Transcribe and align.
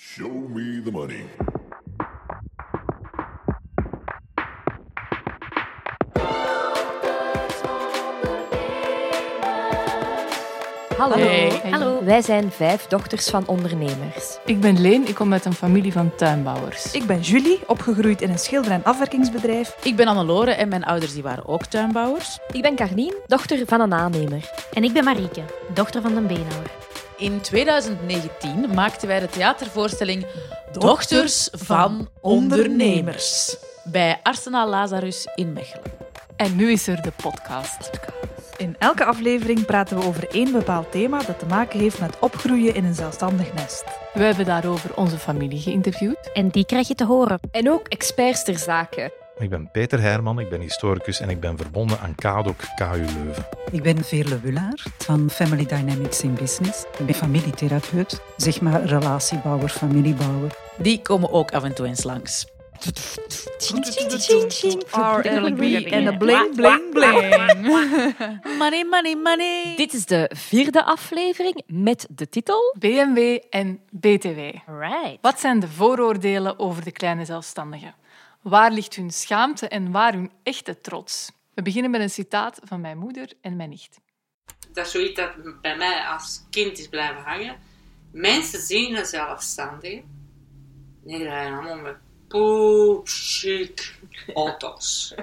Show 0.00 0.30
me 0.48 0.80
the 0.84 0.90
money. 0.92 1.24
Hallo. 10.96 11.16
Hey. 11.16 11.60
Hallo. 11.70 12.04
Wij 12.04 12.22
zijn 12.22 12.50
vijf 12.50 12.86
dochters 12.86 13.30
van 13.30 13.46
ondernemers. 13.46 14.38
Ik 14.44 14.60
ben 14.60 14.80
Leen, 14.80 15.08
ik 15.08 15.14
kom 15.14 15.32
uit 15.32 15.44
een 15.44 15.52
familie 15.52 15.92
van 15.92 16.14
tuinbouwers. 16.16 16.92
Ik 16.92 17.06
ben 17.06 17.20
Julie, 17.20 17.60
opgegroeid 17.66 18.22
in 18.22 18.30
een 18.30 18.38
schilder- 18.38 18.72
en 18.72 18.84
afwerkingsbedrijf. 18.84 19.76
Ik 19.84 19.96
ben 19.96 20.06
Annelore 20.06 20.50
en 20.50 20.68
mijn 20.68 20.84
ouders 20.84 21.12
die 21.12 21.22
waren 21.22 21.46
ook 21.48 21.64
tuinbouwers. 21.64 22.38
Ik 22.52 22.62
ben 22.62 22.76
Carlien, 22.76 23.14
dochter 23.26 23.66
van 23.66 23.80
een 23.80 23.94
aannemer. 23.94 24.50
En 24.72 24.84
ik 24.84 24.92
ben 24.92 25.04
Marieke, 25.04 25.42
dochter 25.74 26.02
van 26.02 26.14
de 26.14 26.20
beenhouwer. 26.20 26.70
In 27.18 27.40
2019 27.40 28.74
maakten 28.74 29.08
wij 29.08 29.20
de 29.20 29.28
theatervoorstelling 29.28 30.26
Dochters 30.72 31.48
van 31.52 32.08
Ondernemers 32.20 33.56
bij 33.84 34.20
Arsenaal 34.22 34.68
Lazarus 34.68 35.28
in 35.34 35.52
Mechelen. 35.52 35.92
En 36.36 36.56
nu 36.56 36.72
is 36.72 36.86
er 36.86 37.02
de 37.02 37.12
podcast. 37.22 37.90
In 38.56 38.76
elke 38.78 39.04
aflevering 39.04 39.66
praten 39.66 39.98
we 39.98 40.04
over 40.04 40.28
één 40.30 40.52
bepaald 40.52 40.90
thema 40.92 41.22
dat 41.22 41.38
te 41.38 41.46
maken 41.46 41.78
heeft 41.80 42.00
met 42.00 42.18
opgroeien 42.18 42.74
in 42.74 42.84
een 42.84 42.94
zelfstandig 42.94 43.54
nest. 43.54 43.84
We 44.14 44.22
hebben 44.22 44.44
daarover 44.44 44.96
onze 44.96 45.18
familie 45.18 45.60
geïnterviewd. 45.60 46.30
En 46.32 46.48
die 46.48 46.66
krijg 46.66 46.88
je 46.88 46.94
te 46.94 47.04
horen. 47.04 47.40
En 47.50 47.70
ook 47.70 47.88
experts 47.88 48.44
ter 48.44 48.58
zake. 48.58 49.12
Ik 49.38 49.50
ben 49.50 49.70
Peter 49.70 50.00
Herman, 50.00 50.38
ik 50.38 50.48
ben 50.48 50.60
historicus 50.60 51.20
en 51.20 51.28
ik 51.28 51.40
ben 51.40 51.56
verbonden 51.56 52.00
aan 52.00 52.14
KADOC 52.14 52.60
KU 52.76 53.04
Leuven. 53.14 53.46
Ik 53.72 53.82
ben 53.82 54.04
Veerle 54.04 54.40
Wullaert 54.40 54.82
van 54.98 55.30
Family 55.30 55.66
Dynamics 55.66 56.22
in 56.22 56.34
Business. 56.34 56.84
Ik 56.98 57.06
ben 57.06 57.14
familietherapeut, 57.14 58.20
zeg 58.36 58.60
maar 58.60 58.84
relatiebouwer, 58.84 59.68
familiebouwer. 59.68 60.54
Die 60.78 61.02
komen 61.02 61.32
ook 61.32 61.52
af 61.52 61.64
en 61.64 61.74
toe 61.74 61.86
eens 61.86 62.04
langs. 62.04 62.46
En 62.78 62.90
de 66.04 66.16
bling, 66.18 66.54
bling, 66.54 66.90
bling. 66.92 67.34
Money, 68.58 68.84
money, 68.84 69.16
money. 69.16 69.74
Dit 69.76 69.92
is 69.92 70.06
de 70.06 70.30
vierde 70.34 70.84
aflevering 70.84 71.62
met 71.66 72.06
de 72.10 72.28
titel... 72.28 72.74
BMW 72.78 73.38
en 73.50 73.80
BTW. 73.90 74.38
Right. 74.66 75.18
Wat 75.20 75.40
zijn 75.40 75.60
de 75.60 75.68
vooroordelen 75.68 76.58
over 76.58 76.84
de 76.84 76.92
kleine 76.92 77.24
zelfstandigen? 77.24 77.94
Waar 78.48 78.72
ligt 78.72 78.94
hun 78.94 79.10
schaamte 79.10 79.68
en 79.68 79.90
waar 79.90 80.12
hun 80.12 80.32
echte 80.42 80.80
trots? 80.80 81.30
We 81.54 81.62
beginnen 81.62 81.90
met 81.90 82.00
een 82.00 82.10
citaat 82.10 82.60
van 82.62 82.80
mijn 82.80 82.98
moeder 82.98 83.32
en 83.40 83.56
mijn 83.56 83.68
nicht. 83.68 84.00
dat 84.72 84.86
is 84.86 84.92
zoiets 84.92 85.14
dat 85.14 85.60
bij 85.60 85.76
mij 85.76 86.06
als 86.06 86.46
kind 86.50 86.78
is 86.78 86.88
blijven 86.88 87.22
hangen. 87.22 87.58
Mensen 88.12 88.60
zien 88.60 88.96
een 88.96 89.06
zelfstandige. 89.06 90.02
Die 91.02 91.22
rijden 91.22 91.58
allemaal 91.58 91.76
met 91.76 91.96
poepchic 92.28 94.00
auto's. 94.34 95.14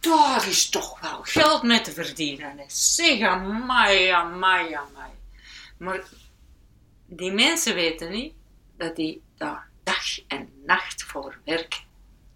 Daar 0.00 0.48
is 0.48 0.68
toch 0.68 1.00
wel 1.00 1.22
geld 1.22 1.62
mee 1.62 1.80
te 1.80 1.92
verdienen. 1.92 2.58
hè. 2.58 2.64
Zeg, 2.66 3.20
amai, 3.20 4.08
amai, 4.08 4.72
amai. 4.72 5.10
Maar 5.78 6.04
die 7.06 7.32
mensen 7.32 7.74
weten 7.74 8.10
niet 8.10 8.34
dat 8.76 8.96
die 8.96 9.22
daar 9.36 9.72
dag 9.84 10.26
en 10.28 10.52
nacht 10.66 11.02
voor 11.02 11.38
werken. 11.44 11.82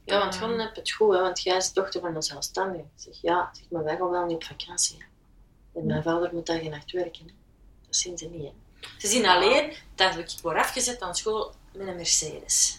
Ja, 0.05 0.19
want 0.19 0.37
gewoon 0.37 0.59
heb 0.59 0.77
het 0.77 0.91
goed, 0.91 1.15
hè, 1.15 1.21
want 1.21 1.43
jij 1.43 1.57
is 1.57 1.73
dochter 1.73 2.01
van 2.01 2.15
een 2.15 2.23
zelfstandige. 2.23 2.85
Zeg, 2.95 3.19
ja, 3.23 3.51
zeg, 3.53 3.71
maar 3.71 3.85
wij 3.85 3.97
gaan 3.97 4.11
wel 4.11 4.27
niet 4.27 4.37
op 4.37 4.45
vakantie. 4.45 5.05
En 5.75 5.87
mijn 5.87 6.03
vader 6.03 6.31
moet 6.33 6.47
dag 6.47 6.61
en 6.61 6.71
nacht 6.71 6.93
werken. 6.93 7.27
Hè. 7.27 7.33
Dat 7.87 7.97
zien 7.97 8.19
ze 8.19 8.29
niet. 8.29 8.53
Ze 8.99 9.07
zien 9.07 9.27
alleen 9.27 9.73
dat 9.95 10.17
ik 10.17 10.31
word 10.43 10.57
afgezet 10.57 11.01
aan 11.01 11.15
school 11.15 11.55
met 11.73 11.87
een 11.87 11.97
Mercedes. 11.97 12.79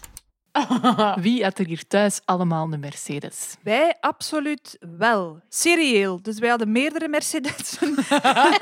Wie 1.24 1.42
had 1.42 1.58
er 1.58 1.66
hier 1.66 1.86
thuis 1.86 2.20
allemaal 2.24 2.72
een 2.72 2.80
Mercedes? 2.80 3.56
Wij 3.62 3.96
absoluut 4.00 4.78
wel. 4.98 5.40
Serieel. 5.48 6.22
Dus 6.22 6.38
wij 6.38 6.48
hadden 6.48 6.72
meerdere 6.72 7.08
Mercedes. 7.08 7.78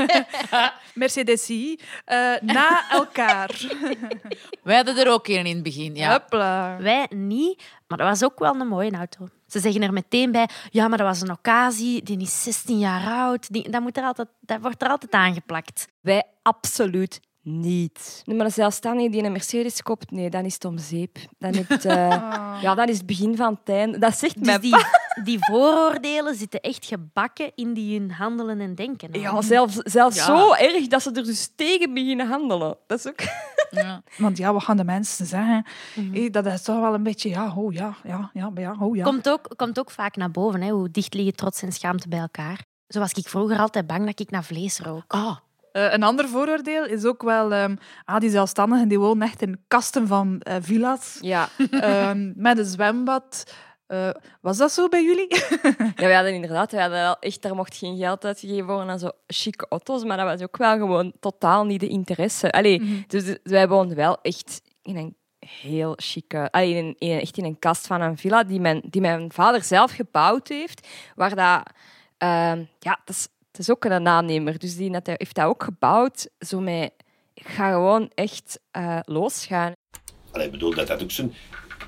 Mercedesi. 0.94 1.78
eh, 2.04 2.34
na 2.40 2.90
elkaar. 2.90 3.60
Wij 4.62 4.76
hadden 4.76 4.96
er 4.96 5.10
ook 5.12 5.28
een 5.28 5.46
in 5.46 5.54
het 5.54 5.62
begin, 5.62 5.94
ja. 5.94 6.12
Hopla. 6.12 6.76
Wij 6.80 7.06
niet, 7.14 7.62
maar 7.86 7.98
dat 7.98 8.08
was 8.08 8.24
ook 8.24 8.38
wel 8.38 8.54
een 8.54 8.68
mooie 8.68 8.90
auto. 8.90 9.28
Ze 9.46 9.60
zeggen 9.60 9.82
er 9.82 9.92
meteen 9.92 10.32
bij, 10.32 10.48
ja, 10.70 10.88
maar 10.88 10.98
dat 10.98 11.06
was 11.06 11.20
een 11.20 11.30
occasie, 11.30 12.02
die 12.02 12.20
is 12.20 12.42
16 12.42 12.78
jaar 12.78 13.10
oud. 13.12 13.52
Die, 13.52 13.70
dat, 13.70 13.80
moet 13.80 13.96
er 13.96 14.02
altijd, 14.02 14.28
dat 14.40 14.60
wordt 14.60 14.82
er 14.82 14.88
altijd 14.88 15.12
aangeplakt. 15.12 15.88
Wij 16.00 16.22
absoluut 16.42 17.20
niet. 17.48 18.22
Nee, 18.24 18.36
maar 18.36 18.46
een 18.46 18.52
zelfstandige 18.52 19.10
die 19.10 19.22
een 19.24 19.32
Mercedes 19.32 19.82
koopt, 19.82 20.10
nee, 20.10 20.30
dan 20.30 20.44
is 20.44 20.54
het 20.54 20.64
om 20.64 20.78
zeep. 20.78 21.18
Dan, 21.38 21.54
heb 21.54 21.68
je, 21.82 21.88
eh, 21.88 22.58
ja, 22.62 22.74
dan 22.74 22.86
is 22.88 22.96
het 22.96 23.06
begin 23.06 23.36
van 23.36 23.58
het 23.64 23.74
einde. 23.74 23.98
Dat 23.98 24.18
zegt 24.18 24.34
Dus 24.38 24.46
mij 24.46 24.58
die, 24.58 24.76
die 25.24 25.38
vooroordelen 25.40 26.34
zitten 26.34 26.60
echt 26.60 26.86
gebakken 26.86 27.52
in 27.54 27.72
die 27.74 27.98
hun 27.98 28.10
handelen 28.10 28.60
en 28.60 28.74
denken. 28.74 29.12
hè. 29.12 29.18
Ja, 29.18 29.42
zelfs, 29.42 29.74
zelfs 29.76 30.16
Ja. 30.16 30.24
zo 30.24 30.52
erg 30.54 30.86
dat 30.86 31.02
ze 31.02 31.10
er 31.12 31.24
dus 31.24 31.50
tegen 31.56 31.94
beginnen 31.94 32.28
handelen. 32.28 32.76
Dat 32.86 32.98
is 32.98 33.06
ook... 33.06 33.20
Ja. 33.70 34.02
Want 34.18 34.36
ja, 34.38 34.52
wat 34.52 34.62
gaan 34.62 34.76
de 34.76 34.84
mensen 34.84 35.26
zeggen? 35.26 35.64
Hé, 36.12 36.30
dat 36.30 36.46
is 36.46 36.62
toch 36.62 36.80
wel 36.80 36.94
een 36.94 37.02
beetje, 37.02 37.28
ja, 37.28 37.54
oh 37.56 37.72
ja, 37.72 37.96
ja, 38.04 38.30
ja, 38.32 38.50
maar 38.50 38.62
ja, 38.62 38.76
oh 38.80 38.96
ja. 38.96 39.04
Komt, 39.04 39.28
ook, 39.28 39.48
komt 39.56 39.78
ook 39.78 39.90
vaak 39.90 40.16
naar 40.16 40.30
boven, 40.30 40.60
hè, 40.62 40.70
hoe 40.70 40.90
dicht 40.90 41.14
liggen 41.14 41.34
trots 41.36 41.62
en 41.62 41.72
schaamte 41.72 42.08
bij 42.08 42.18
elkaar. 42.18 42.62
Zo 42.88 42.98
was 42.98 43.12
ik 43.12 43.28
vroeger 43.28 43.58
altijd 43.58 43.86
bang 43.86 44.04
dat 44.06 44.20
ik 44.20 44.30
naar 44.30 44.44
vlees 44.44 44.78
rook. 44.80 45.04
Ah, 45.08 45.36
Eh, 45.86 45.92
een 45.92 46.02
ander 46.02 46.28
vooroordeel 46.28 46.84
is 46.86 47.04
ook 47.04 47.22
wel, 47.22 47.52
ehm, 47.52 47.76
ah, 48.04 48.20
die 48.20 48.30
zelfstandigen 48.30 48.88
die 48.88 48.98
wonen 48.98 49.26
echt 49.26 49.42
in 49.42 49.64
kasten 49.68 50.06
van 50.06 50.40
eh, 50.40 50.56
villa's 50.60 51.18
Ja. 51.20 51.48
ehm, 51.70 52.32
met 52.36 52.58
een 52.58 52.64
zwembad. 52.64 53.52
Eh, 53.86 54.10
was 54.40 54.56
dat 54.56 54.72
zo 54.72 54.88
bij 54.88 55.04
jullie? 55.04 55.26
ja, 55.96 56.06
we 56.06 56.14
hadden 56.14 56.34
inderdaad, 56.34 56.70
we 56.70 56.80
hadden 56.80 56.98
wel 56.98 57.16
echt, 57.20 57.42
daar 57.42 57.54
mocht 57.54 57.76
geen 57.76 57.96
geld 57.96 58.24
uitgegeven 58.24 58.66
worden 58.66 58.90
aan 58.90 58.98
zo 58.98 59.10
chique 59.26 59.66
auto's, 59.68 60.04
maar 60.04 60.16
dat 60.16 60.26
was 60.26 60.42
ook 60.42 60.56
wel 60.56 60.76
gewoon 60.76 61.12
totaal 61.20 61.64
niet 61.64 61.80
de 61.80 61.88
interesse. 61.88 62.50
Allee, 62.52 63.04
dus 63.06 63.36
wij 63.42 63.68
woonden 63.68 63.96
wel 63.96 64.18
echt 64.22 64.60
in 64.82 64.96
een 64.96 65.16
heel 65.38 65.92
chique, 65.96 66.50
allee, 66.50 66.74
in 66.74 66.84
een, 66.84 66.94
in- 66.98 67.20
echt 67.20 67.36
in 67.36 67.44
een 67.44 67.58
kast 67.58 67.86
van 67.86 68.00
een 68.00 68.16
villa 68.18 68.44
die 68.44 68.60
mijn, 68.60 68.82
die 68.90 69.00
mijn 69.00 69.32
vader 69.32 69.62
zelf 69.62 69.90
gebouwd 69.92 70.48
heeft, 70.48 70.88
waar 71.14 71.34
dat, 71.34 71.72
ehm, 72.18 72.64
ja, 72.78 73.00
dat 73.04 73.14
is, 73.16 73.28
het 73.58 73.66
is 73.68 73.74
ook 73.74 73.84
een 73.84 74.08
aannemer, 74.08 74.58
dus 74.58 74.76
die 74.76 74.96
heeft 75.04 75.34
dat 75.34 75.44
ook 75.44 75.62
gebouwd, 75.62 76.28
zo 76.38 76.60
met, 76.60 76.92
ik 77.34 77.48
ga 77.48 77.70
gewoon 77.70 78.10
echt 78.14 78.60
eh, 78.70 78.98
losgaan. 79.04 79.72
Allee, 80.32 80.46
ik 80.46 80.52
bedoel, 80.52 80.74
dat 80.74 80.86
dat 80.86 81.02
ook 81.02 81.10
zijn... 81.10 81.34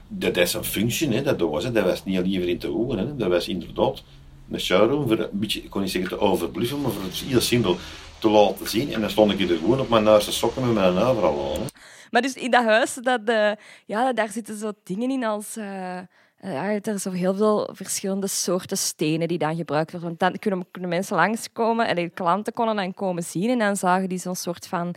Dat 0.08 0.36
is 0.36 0.54
een 0.54 0.64
functie, 0.64 1.08
hè, 1.08 1.22
dat 1.22 1.40
was 1.40 1.64
het. 1.64 1.74
Dat 1.74 1.84
was 1.84 2.04
niet 2.04 2.26
liever 2.26 2.48
in 2.48 2.58
te 2.58 2.66
horen. 2.66 2.98
Hè. 2.98 3.16
Dat 3.16 3.28
was 3.28 3.48
inderdaad 3.48 4.02
een 4.50 4.60
showroom 4.60 5.08
voor 5.08 5.18
een 5.18 5.28
beetje, 5.32 5.62
ik 5.62 5.70
kon 5.70 5.80
niet 5.82 5.90
zeggen 5.90 6.10
te 6.10 6.18
overbluffen, 6.18 6.80
maar 6.80 6.90
voor 6.90 7.02
het 7.02 7.14
heel 7.14 7.40
simpel 7.40 7.76
te 8.18 8.30
laten 8.30 8.68
zien. 8.68 8.92
En 8.92 9.00
dan 9.00 9.10
stond 9.10 9.32
ik 9.32 9.50
er 9.50 9.56
gewoon 9.56 9.80
op 9.80 9.88
mijn 9.88 10.04
naaste 10.04 10.32
sokken 10.32 10.66
met 10.66 10.74
mijn 10.74 10.96
overal 11.04 11.54
aan. 11.54 11.60
hè. 11.60 11.66
Maar 12.10 12.22
dus 12.22 12.34
in 12.34 12.50
dat 12.50 12.64
huis, 12.64 12.94
dat, 12.94 13.20
eh, 13.24 13.52
ja, 13.86 14.12
daar 14.12 14.28
zitten 14.28 14.56
zo 14.56 14.72
dingen 14.84 15.10
in 15.10 15.24
als... 15.24 15.56
eh, 15.56 15.98
ja, 16.42 16.70
er 16.70 16.80
zijn 16.82 17.00
zo 17.00 17.10
heel 17.10 17.34
veel 17.34 17.70
verschillende 17.72 18.26
soorten 18.26 18.76
stenen 18.76 19.28
die 19.28 19.38
dan 19.38 19.56
gebruikt 19.56 19.90
worden. 19.90 20.08
Want 20.08 20.20
dan 20.20 20.38
kunnen, 20.38 20.66
kunnen 20.70 20.90
mensen 20.90 21.16
langskomen 21.16 21.88
en 21.88 21.94
de 21.94 22.08
klanten 22.08 22.52
konden 22.52 22.76
dan 22.76 22.94
komen 22.94 23.22
zien 23.22 23.50
en 23.50 23.58
dan 23.58 23.76
zagen 23.76 24.08
die 24.08 24.18
zo'n 24.18 24.36
soort 24.36 24.66
van 24.66 24.94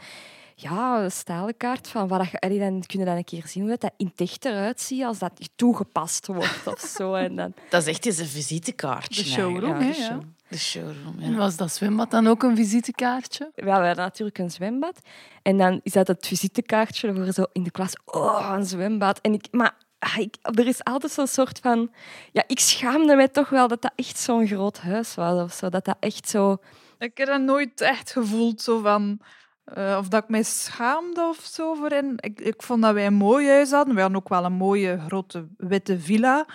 ja, 0.56 1.09
stijlkaart 1.09 1.88
van 1.88 2.08
wat 2.08 2.30
je, 2.30 2.59
dan 2.59 2.84
kunnen 2.86 3.08
dan 3.08 3.18
een 3.18 3.24
keer 3.24 3.48
zien 3.48 3.62
hoe 3.62 3.72
dat, 3.72 3.82
dat 3.82 3.94
in 3.98 4.06
het 4.16 4.22
echt 4.30 4.46
eruit 4.46 4.82
ziet 4.82 5.03
als 5.03 5.20
dat 5.20 5.50
toegepast 5.56 6.28
wordt 6.28 6.68
of 6.68 6.80
zo. 6.80 7.14
En 7.14 7.36
dan, 7.36 7.53
dat 7.70 7.82
is 7.82 7.88
echt 7.88 8.06
eens 8.06 8.18
een 8.18 8.26
visitekaartje. 8.26 9.24
De 9.24 9.30
showroom, 9.30 9.80
de 9.80 9.86
Ja. 9.86 9.94
show. 9.94 10.22
De 10.48 10.58
showroom, 10.58 11.20
En 11.20 11.36
was 11.36 11.56
dat 11.56 11.72
zwembad 11.72 12.12
dan 12.12 12.28
ook 12.28 12.44
een 12.44 12.56
visitekaartje? 12.56 13.52
Ja, 13.56 13.64
we 13.64 13.70
hadden 13.70 13.96
natuurlijk 13.96 14.38
een 14.38 14.52
zwembad. 14.52 15.00
En 15.42 15.58
dan 15.58 15.80
is 15.84 15.92
dat 15.92 16.08
het 16.08 16.28
visitekaartje 16.28 17.14
voor 17.16 17.32
zo 17.32 17.46
in 17.52 17.64
de 17.64 17.72
klas. 17.72 17.94
Oh, 18.06 18.53
een 18.58 18.66
zwembad. 18.66 19.20
En 19.22 19.34
ik, 19.34 19.47
maar 19.52 19.76
ah, 19.76 19.83
ik, 20.17 20.35
er 20.41 20.67
is 20.67 20.84
altijd 20.84 21.11
zo'n 21.11 21.28
soort 21.28 21.59
van... 21.59 21.91
Ja, 22.32 22.44
ik 22.47 22.59
schaamde 22.59 23.16
mij 23.16 23.28
toch 23.28 23.50
wel 23.50 23.67
dat 23.67 23.82
dat 23.82 23.91
echt 23.96 24.17
zo'n 24.17 24.47
groot 24.47 24.79
huis 24.79 25.16
was. 25.16 25.44
Of 25.44 25.53
zo. 25.53 25.70
Dat 25.70 25.85
dat 25.85 25.97
echt 26.00 26.29
zo... 26.29 26.58
Ik 27.00 27.17
heb 27.17 27.28
dat 27.28 27.41
nooit 27.41 27.82
echt 27.82 28.11
gevoeld, 28.11 28.61
zo 28.61 28.79
van... 28.79 29.20
eh, 29.64 29.97
of 30.00 30.08
dat 30.08 30.23
ik 30.23 30.29
mij 30.29 30.44
schaamde 30.44 31.22
of 31.22 31.40
zo 31.44 31.73
voor. 31.73 31.91
Ik, 31.91 32.41
ik 32.41 32.64
vond 32.64 32.82
dat 32.82 32.94
wij 32.94 33.05
een 33.05 33.14
mooi 33.14 33.47
huis 33.47 33.72
hadden. 33.72 33.96
We 33.96 34.02
hadden 34.02 34.20
ook 34.20 34.29
wel 34.29 34.46
een 34.46 34.53
mooie 34.53 35.00
grote 35.08 35.47
witte 35.58 36.00
villa. 36.00 36.46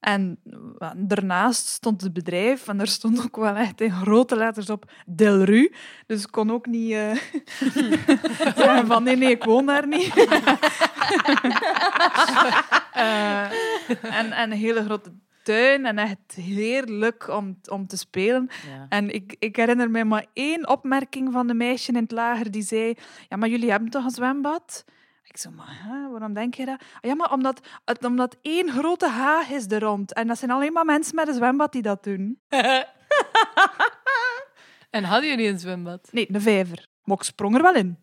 En 0.00 0.38
eh, 0.78 0.90
daarnaast 0.96 1.66
stond 1.66 2.00
het 2.00 2.12
bedrijf 2.12 2.68
en 2.68 2.80
er 2.80 2.86
stond 2.86 3.22
ook 3.24 3.36
wel 3.36 3.54
echt 3.54 3.80
in 3.80 3.90
grote 3.92 4.36
letters 4.36 4.70
op 4.70 4.90
Del 5.06 5.42
Rue. 5.42 5.72
Dus 6.06 6.22
ik 6.22 6.30
kon 6.30 6.52
ook 6.52 6.66
niet 6.66 6.92
eh, 6.92 7.10
zeggen 8.56 8.86
van 8.86 9.02
nee, 9.02 9.16
nee, 9.16 9.30
ik 9.30 9.44
woon 9.44 9.66
daar 9.66 9.86
niet. 9.86 10.12
Eh, 12.92 13.42
en, 14.18 14.32
en 14.32 14.50
een 14.50 14.52
hele 14.58 14.84
grote 14.84 15.12
tuin 15.42 15.86
en 15.86 15.98
echt 15.98 16.32
heerlijk 16.34 17.28
om, 17.28 17.58
om 17.70 17.86
te 17.86 17.96
spelen. 17.96 18.48
Ja. 18.68 18.86
En 18.88 19.10
ik, 19.14 19.36
ik 19.38 19.56
herinner 19.56 19.90
me 19.90 20.04
maar 20.04 20.26
één 20.32 20.68
opmerking 20.68 21.32
van 21.32 21.46
de 21.46 21.54
meisje 21.54 21.92
in 21.92 21.96
het 22.02 22.10
lager 22.10 22.50
die 22.50 22.62
zei 22.62 22.94
ja, 23.28 23.36
maar 23.36 23.48
jullie 23.48 23.70
hebben 23.70 23.90
toch 23.90 24.04
een 24.04 24.10
zwembad? 24.10 24.84
Ik 25.24 25.36
zo, 25.38 25.50
maar 25.50 25.80
hè, 25.82 26.10
waarom 26.10 26.34
denk 26.34 26.54
je 26.54 26.64
dat? 26.64 26.78
Ah, 26.80 27.10
Ja, 27.10 27.14
maar 27.14 27.32
omdat, 27.32 27.60
het- 27.84 28.04
omdat 28.04 28.36
één 28.42 28.70
grote 28.70 29.08
haag 29.08 29.48
is 29.50 29.66
er 29.70 29.80
rond. 29.80 30.12
En 30.12 30.26
dat 30.26 30.38
zijn 30.38 30.50
alleen 30.50 30.72
maar 30.72 30.84
mensen 30.84 31.14
met 31.14 31.28
een 31.28 31.34
zwembad 31.34 31.72
die 31.72 31.82
dat 31.82 32.04
doen. 32.04 32.38
En 34.90 35.04
hadden 35.04 35.28
jullie 35.30 35.48
een 35.48 35.58
zwembad? 35.58 36.08
Nee, 36.10 36.28
een 36.32 36.40
vijver. 36.40 36.86
Maar 37.04 37.16
ik 37.16 37.22
sprong 37.22 37.56
er 37.56 37.62
wel 37.62 37.74
in. 37.74 37.98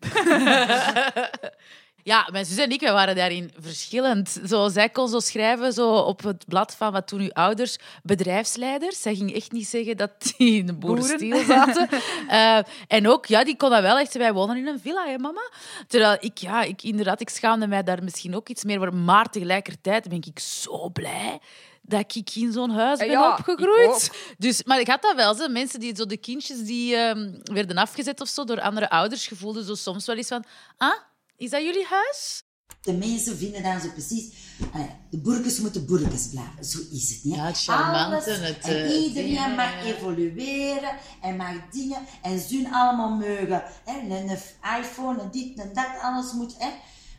Ja, 2.02 2.28
mijn 2.32 2.44
zus 2.44 2.56
en 2.56 2.70
ik 2.70 2.80
wij 2.80 2.92
waren 2.92 3.16
daarin 3.16 3.52
verschillend. 3.58 4.40
Zo, 4.46 4.68
zij 4.68 4.88
kon 4.88 5.08
zo 5.08 5.20
schrijven 5.20 5.72
zo 5.72 5.94
op 5.94 6.22
het 6.22 6.44
blad 6.46 6.74
van 6.74 6.92
wat 6.92 7.06
toen 7.06 7.20
uw 7.20 7.32
ouders 7.32 7.78
bedrijfsleiders. 8.02 9.02
Zij 9.02 9.14
ging 9.14 9.34
echt 9.34 9.52
niet 9.52 9.66
zeggen 9.66 9.96
dat 9.96 10.10
die 10.36 10.58
in 10.58 10.66
de 10.66 10.74
boerenstiel 10.74 11.44
zaten. 11.44 11.88
Eh, 12.28 12.58
en 12.88 13.08
ook, 13.08 13.26
ja, 13.26 13.44
die 13.44 13.56
kon 13.56 13.70
dat 13.70 13.82
wel 13.82 13.98
echt. 13.98 14.16
Wij 14.16 14.32
wonen 14.32 14.56
in 14.56 14.66
een 14.66 14.80
villa, 14.80 15.06
hè, 15.06 15.18
mama. 15.18 15.50
Terwijl 15.86 16.16
ik, 16.20 16.38
ja, 16.38 16.62
ik 16.62 16.82
inderdaad, 16.82 17.20
ik 17.20 17.28
schaamde 17.28 17.66
mij 17.66 17.82
daar 17.82 18.02
misschien 18.02 18.36
ook 18.36 18.48
iets 18.48 18.64
meer 18.64 18.78
voor. 18.78 18.94
Maar 18.94 19.30
tegelijkertijd 19.30 20.08
ben 20.08 20.22
ik 20.26 20.38
zo 20.38 20.88
blij 20.88 21.40
dat 21.82 22.16
ik 22.16 22.30
in 22.34 22.52
zo'n 22.52 22.70
huis 22.70 22.98
ben 22.98 23.10
Ja, 23.10 23.36
opgegroeid. 23.36 24.34
Dus, 24.38 24.62
maar 24.64 24.80
ik 24.80 24.86
had 24.86 25.02
dat 25.02 25.14
wel. 25.14 25.34
Zo. 25.34 25.48
Mensen 25.48 25.80
die 25.80 25.96
zo 25.96 26.06
de 26.06 26.16
kindjes 26.16 26.58
die 26.58 26.96
ehm, 26.96 27.30
werden 27.42 27.76
afgezet 27.76 28.20
of 28.20 28.28
zo 28.28 28.44
door 28.44 28.60
andere 28.60 28.90
ouders, 28.90 29.26
gevoelden 29.26 29.64
zo 29.64 29.74
soms 29.74 30.06
wel 30.06 30.16
eens 30.16 30.28
van... 30.28 30.44
Ah, 30.76 30.94
is 31.40 31.50
dat 31.50 31.62
jullie 31.62 31.86
huis? 31.86 32.42
De 32.80 32.92
mensen 32.92 33.36
vinden 33.36 33.62
dan 33.62 33.80
zo 33.80 33.88
precies... 33.88 34.32
allee, 34.72 34.90
de 35.10 35.18
burgers 35.18 35.58
moeten 35.58 35.86
burgers 35.86 36.28
blijven. 36.28 36.64
Zo 36.64 36.78
is 36.90 37.10
het 37.10 37.24
niet. 37.24 37.34
Ja, 37.34 37.46
het 37.46 37.62
charmante, 37.62 38.16
Alles, 38.16 38.48
het, 38.48 38.58
en 38.58 38.84
eh, 38.84 39.02
iedereen 39.02 39.54
mag 39.54 39.72
ja. 39.72 39.82
evolueren 39.82 40.96
en 41.20 41.36
mag 41.36 41.54
dingen... 41.70 41.98
En 42.22 42.38
ze 42.38 42.68
allemaal 42.72 43.10
mogen. 43.10 43.62
Hè, 43.84 44.16
een, 44.16 44.38
iPhone, 44.80 45.22
een 45.22 45.30
dit 45.30 45.58
en 45.58 45.70
dat, 45.74 45.88
alles 46.02 46.32
moet... 46.32 46.54
Hè. 46.58 46.68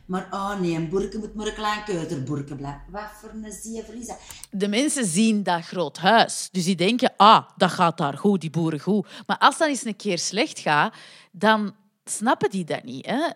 Maar 0.06 0.28
oh 0.30 0.60
nee, 0.60 0.74
een 0.74 0.88
burger 0.88 1.18
moet 1.18 1.34
maar 1.34 1.46
een 1.46 1.54
klein 1.54 1.84
keuterburger 1.84 2.56
blijven. 2.56 2.82
Wat 2.90 3.10
voor 3.20 3.30
een 3.30 3.52
zever 3.52 3.94
is 3.94 4.06
dat? 4.06 4.18
De 4.50 4.68
mensen 4.68 5.06
zien 5.06 5.42
dat 5.42 5.64
groot 5.64 5.98
huis. 5.98 6.48
Dus 6.52 6.64
die 6.64 6.76
denken, 6.76 7.12
ah, 7.16 7.48
dat 7.56 7.70
gaat 7.70 7.98
daar 7.98 8.18
goed, 8.18 8.40
die 8.40 8.50
boeren 8.50 8.80
goed. 8.80 9.06
Maar 9.26 9.38
als 9.38 9.58
dat 9.58 9.68
eens 9.68 9.84
een 9.84 9.96
keer 9.96 10.18
slecht 10.18 10.58
gaat, 10.58 10.94
dan 11.32 11.74
snappen 12.04 12.50
die 12.50 12.64
dat 12.64 12.84
niet. 12.84 13.06
Hè? 13.06 13.28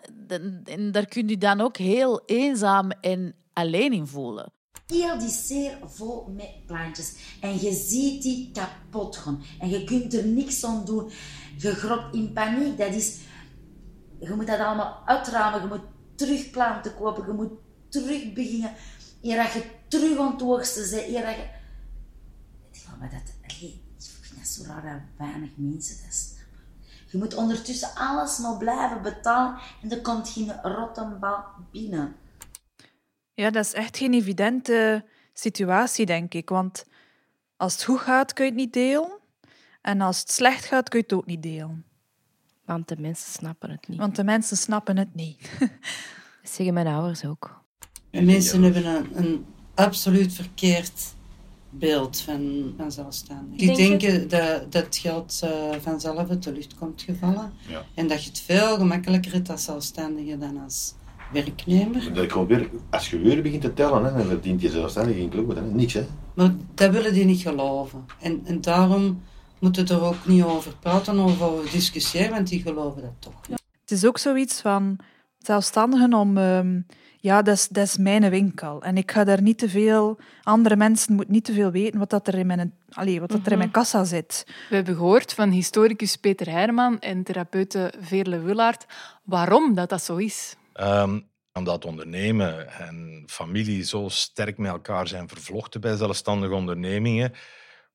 En 0.64 0.92
daar 0.92 1.06
kun 1.06 1.28
je 1.28 1.38
dan 1.38 1.60
ook 1.60 1.76
heel 1.76 2.22
eenzaam 2.24 2.90
en 2.90 3.34
alleen 3.52 3.92
in 3.92 4.06
voelen. 4.06 4.52
Heel 4.86 5.18
die 5.18 5.28
zeer 5.28 5.78
vol 5.84 6.26
met 6.36 6.66
plantjes. 6.66 7.14
En 7.40 7.60
je 7.60 7.72
ziet 7.72 8.22
die 8.22 8.50
kapot 8.52 9.16
gaan. 9.16 9.42
En 9.58 9.68
je 9.68 9.84
kunt 9.84 10.14
er 10.14 10.26
niks 10.26 10.64
aan 10.64 10.84
doen. 10.84 11.10
Je 11.56 11.74
gropt 11.74 12.14
in 12.14 12.32
paniek. 12.32 12.78
Dat 12.78 12.94
is... 12.94 13.18
Je 14.20 14.34
moet 14.34 14.46
dat 14.46 14.58
allemaal 14.58 15.02
uitruimen. 15.04 15.60
Je 15.60 15.66
moet 15.66 15.86
terug 16.14 16.50
planten 16.50 16.94
kopen. 16.94 17.26
Je 17.26 17.32
moet 17.32 17.52
terug 17.88 18.32
beginnen. 18.32 18.72
Eer 19.22 19.36
dat 19.36 19.52
je 19.52 19.64
terug 19.88 20.18
aan 20.18 20.32
het 20.32 20.42
oogsten 20.42 20.90
bent. 20.90 21.12
Dat 23.42 23.56
je... 23.58 23.66
Ik 23.66 24.32
vind 24.32 24.38
dat 24.38 24.46
zo 24.46 24.62
raar 24.66 24.82
dat 24.82 25.26
weinig 25.26 25.50
mensen 25.56 25.96
dat. 26.04 26.35
Je 27.06 27.18
moet 27.18 27.34
ondertussen 27.34 27.90
alles 27.94 28.38
nog 28.38 28.58
blijven 28.58 29.02
betalen. 29.02 29.58
En 29.82 29.90
er 29.90 30.00
komt 30.00 30.28
geen 30.28 30.52
rottenbal 30.62 31.44
binnen. 31.70 32.16
Ja, 33.34 33.50
dat 33.50 33.64
is 33.64 33.72
echt 33.72 33.96
geen 33.96 34.14
evidente 34.14 35.04
situatie, 35.32 36.06
denk 36.06 36.34
ik. 36.34 36.48
Want 36.48 36.84
als 37.56 37.72
het 37.72 37.84
goed 37.84 38.00
gaat, 38.00 38.32
kun 38.32 38.44
je 38.44 38.50
het 38.50 38.60
niet 38.60 38.72
delen. 38.72 39.18
En 39.82 40.00
als 40.00 40.20
het 40.20 40.32
slecht 40.32 40.64
gaat, 40.64 40.88
kun 40.88 40.98
je 40.98 41.04
het 41.04 41.14
ook 41.14 41.26
niet 41.26 41.42
delen. 41.42 41.84
Want 42.64 42.88
de 42.88 42.96
mensen 42.98 43.32
snappen 43.32 43.70
het 43.70 43.88
niet. 43.88 43.98
Want 43.98 44.16
de 44.16 44.24
mensen 44.24 44.56
snappen 44.56 44.96
het 44.96 45.14
niet. 45.14 45.50
Dat 46.42 46.50
zeggen 46.54 46.74
mijn 46.74 46.86
ouders 46.86 47.24
ook. 47.24 47.64
En 48.10 48.24
mensen 48.24 48.62
hebben 48.62 48.84
een, 48.84 49.24
een 49.24 49.46
absoluut 49.74 50.32
verkeerd 50.32 51.14
beeld 51.78 52.20
van, 52.20 52.72
van 52.76 52.92
zelfstandig. 52.92 53.58
Die 53.58 53.76
Denk 53.76 54.00
denken 54.00 54.28
dat, 54.28 54.72
dat 54.72 54.84
het 54.84 54.96
geld 54.96 55.40
eh, 55.42 55.50
vanzelf 55.80 56.28
uit 56.28 56.42
de 56.42 56.52
lucht 56.52 56.74
komt 56.74 57.02
gevallen. 57.02 57.52
Ja. 57.68 57.84
En 57.94 58.08
dat 58.08 58.22
je 58.22 58.28
het 58.28 58.40
veel 58.40 58.76
gemakkelijker 58.76 59.32
hebt 59.32 59.50
als 59.50 59.64
zelfstandige 59.64 60.38
dan 60.38 60.60
als 60.64 60.94
werknemer. 61.32 62.14
Dat 62.14 62.26
komt 62.26 62.48
weer, 62.48 62.70
als 62.90 63.10
je 63.10 63.18
weer 63.18 63.42
begint 63.42 63.62
te 63.62 63.74
tellen, 63.74 64.04
hè, 64.04 64.16
dan 64.16 64.26
verdient 64.26 64.60
je 64.60 64.70
zelfstandig 64.70 65.16
geen 65.16 65.28
kloot, 65.28 65.54
hè. 65.54 65.62
niks. 65.62 65.92
Hè. 65.92 66.06
Maar 66.34 66.54
dat 66.74 66.90
willen 66.90 67.12
die 67.12 67.24
niet 67.24 67.40
geloven. 67.40 68.04
En, 68.20 68.40
en 68.44 68.60
daarom 68.60 69.22
moeten 69.58 69.86
we 69.86 69.94
er 69.94 70.02
ook 70.02 70.26
niet 70.26 70.42
over 70.42 70.76
praten 70.80 71.18
of 71.18 71.42
over 71.42 71.70
discussiëren, 71.70 72.30
want 72.30 72.48
die 72.48 72.62
geloven 72.62 73.02
dat 73.02 73.12
toch 73.18 73.48
niet. 73.48 73.62
Het 73.80 73.90
is 73.90 74.04
ook 74.04 74.18
zoiets 74.18 74.60
van 74.60 74.98
zelfstandigen 75.38 76.14
om... 76.14 76.38
ehm, 76.38 76.80
ja, 77.20 77.42
dat 77.42 77.54
is, 77.56 77.68
dat 77.68 77.84
is 77.84 77.96
mijn 77.96 78.30
winkel. 78.30 78.82
En 78.82 78.96
ik 78.96 79.10
ga 79.10 79.24
daar 79.24 79.42
niet 79.42 79.58
te 79.58 79.68
veel... 79.68 80.18
Andere 80.42 80.76
mensen 80.76 81.14
moeten 81.14 81.34
niet 81.34 81.44
te 81.44 81.52
veel 81.52 81.70
weten 81.70 81.98
wat, 81.98 82.10
dat 82.10 82.26
er, 82.26 82.34
in 82.34 82.46
mijn, 82.46 82.74
allee, 82.90 83.20
wat 83.20 83.30
dat 83.30 83.46
er 83.46 83.52
in 83.52 83.58
mijn 83.58 83.70
kassa 83.70 84.04
zit. 84.04 84.46
We 84.68 84.74
hebben 84.74 84.94
gehoord 84.94 85.32
van 85.32 85.50
historicus 85.50 86.16
Peter 86.16 86.50
Herman 86.50 86.98
en 86.98 87.22
therapeute 87.22 87.92
Veerle 88.00 88.40
Willaert 88.40 88.86
waarom 89.24 89.74
dat, 89.74 89.88
dat 89.88 90.02
zo 90.02 90.16
is. 90.16 90.56
Ehm, 90.72 91.20
omdat 91.52 91.84
ondernemen 91.84 92.72
en 92.78 93.22
familie 93.26 93.84
zo 93.84 94.08
sterk 94.08 94.58
met 94.58 94.70
elkaar 94.70 95.08
zijn 95.08 95.28
vervlochten 95.28 95.80
bij 95.80 95.96
zelfstandige 95.96 96.54
ondernemingen, 96.54 97.32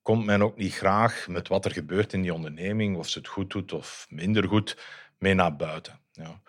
komt 0.01 0.25
men 0.25 0.41
ook 0.41 0.57
niet 0.57 0.73
graag 0.73 1.27
met 1.27 1.47
wat 1.47 1.65
er 1.65 1.71
gebeurt 1.71 2.13
in 2.13 2.21
die 2.21 2.33
onderneming, 2.33 2.97
of 2.97 3.09
ze 3.09 3.17
het 3.17 3.27
goed 3.27 3.51
doet 3.51 3.73
of 3.73 4.05
minder 4.09 4.47
goed, 4.47 4.77
mee 5.17 5.33
naar 5.33 5.55
buiten. 5.55 5.99
Ja. 6.11 6.41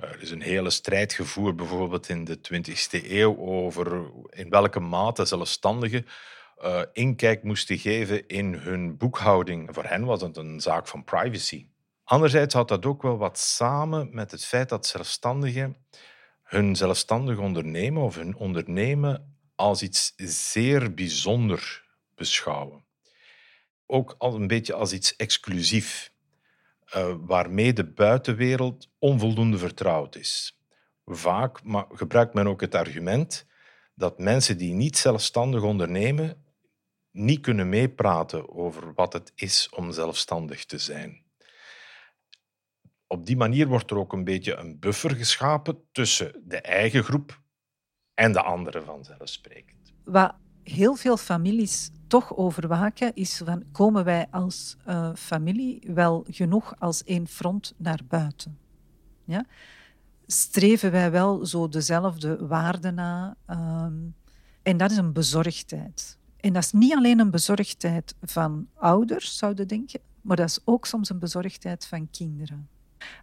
Er 0.00 0.22
is 0.22 0.30
een 0.30 0.42
hele 0.42 0.70
strijd 0.70 1.12
gevoerd, 1.12 1.56
bijvoorbeeld 1.56 2.08
in 2.08 2.24
de 2.24 2.38
20e 2.38 3.10
eeuw, 3.10 3.38
over 3.38 4.10
in 4.30 4.50
welke 4.50 4.80
mate 4.80 5.24
zelfstandigen 5.24 6.06
eh, 6.56 6.82
inkijk 6.92 7.42
moesten 7.42 7.78
geven 7.78 8.26
in 8.26 8.54
hun 8.54 8.96
boekhouding. 8.96 9.68
Voor 9.72 9.84
hen 9.84 10.04
was 10.04 10.20
het 10.20 10.36
een 10.36 10.60
zaak 10.60 10.88
van 10.88 11.04
privacy. 11.04 11.66
Anderzijds 12.04 12.54
had 12.54 12.68
dat 12.68 12.86
ook 12.86 13.02
wel 13.02 13.16
wat 13.16 13.38
samen 13.38 14.08
met 14.12 14.30
het 14.30 14.44
feit 14.44 14.68
dat 14.68 14.86
zelfstandigen 14.86 15.76
hun 16.42 16.76
zelfstandig 16.76 17.38
ondernemen 17.38 18.02
of 18.02 18.14
hun 18.14 18.36
ondernemen 18.36 19.36
als 19.54 19.82
iets 19.82 20.12
zeer 20.16 20.94
bijzonder 20.94 21.84
beschouwen. 22.14 22.84
Ook 23.86 24.14
al 24.18 24.34
een 24.34 24.46
beetje 24.46 24.74
als 24.74 24.92
iets 24.92 25.16
exclusief, 25.16 26.12
eh, 26.90 27.14
waarmee 27.20 27.72
de 27.72 27.92
buitenwereld 27.92 28.88
onvoldoende 28.98 29.58
vertrouwd 29.58 30.16
is. 30.16 30.60
Vaak 31.04 31.62
ma- 31.64 31.86
gebruikt 31.92 32.34
men 32.34 32.46
ook 32.46 32.60
het 32.60 32.74
argument 32.74 33.46
dat 33.94 34.18
mensen 34.18 34.58
die 34.58 34.72
niet 34.72 34.96
zelfstandig 34.96 35.62
ondernemen 35.62 36.44
niet 37.10 37.40
kunnen 37.40 37.68
meepraten 37.68 38.48
over 38.48 38.94
wat 38.94 39.12
het 39.12 39.32
is 39.34 39.68
om 39.68 39.92
zelfstandig 39.92 40.64
te 40.64 40.78
zijn 40.78 41.28
op 43.12 43.26
die 43.26 43.36
manier 43.36 43.66
wordt 43.66 43.90
er 43.90 43.98
ook 43.98 44.12
een 44.12 44.24
beetje 44.24 44.54
een 44.54 44.78
buffer 44.78 45.16
geschapen 45.16 45.82
tussen 45.92 46.42
de 46.44 46.60
eigen 46.60 47.04
groep 47.04 47.40
en 48.14 48.32
de 48.32 48.42
anderen 48.42 48.84
vanzelfsprekend. 48.84 49.92
Wat 50.04 50.34
heel 50.62 50.94
veel 50.94 51.16
families 51.16 51.90
toch 52.06 52.36
overwaken, 52.36 53.14
is 53.14 53.40
van 53.44 53.64
komen 53.72 54.04
wij 54.04 54.26
als 54.30 54.76
eh, 54.84 55.10
familie 55.14 55.82
wel 55.86 56.24
genoeg 56.30 56.74
als 56.78 57.04
één 57.04 57.28
front 57.28 57.74
naar 57.76 58.00
buiten? 58.08 58.58
Ja? 59.24 59.46
Streven 60.26 60.90
wij 60.90 61.10
wel 61.10 61.46
zo 61.46 61.68
dezelfde 61.68 62.46
waarden 62.46 62.94
na? 62.94 63.36
Ehm, 63.46 63.94
en 64.62 64.76
dat 64.76 64.90
is 64.90 64.96
een 64.96 65.12
bezorgdheid. 65.12 66.18
En 66.36 66.52
dat 66.52 66.62
is 66.62 66.72
niet 66.72 66.94
alleen 66.94 67.18
een 67.18 67.30
bezorgdheid 67.30 68.14
van 68.22 68.68
ouders, 68.74 69.36
zouden 69.36 69.68
denken, 69.68 70.00
maar 70.20 70.36
dat 70.36 70.48
is 70.48 70.60
ook 70.64 70.86
soms 70.86 71.10
een 71.10 71.18
bezorgdheid 71.18 71.86
van 71.86 72.10
kinderen. 72.10 72.68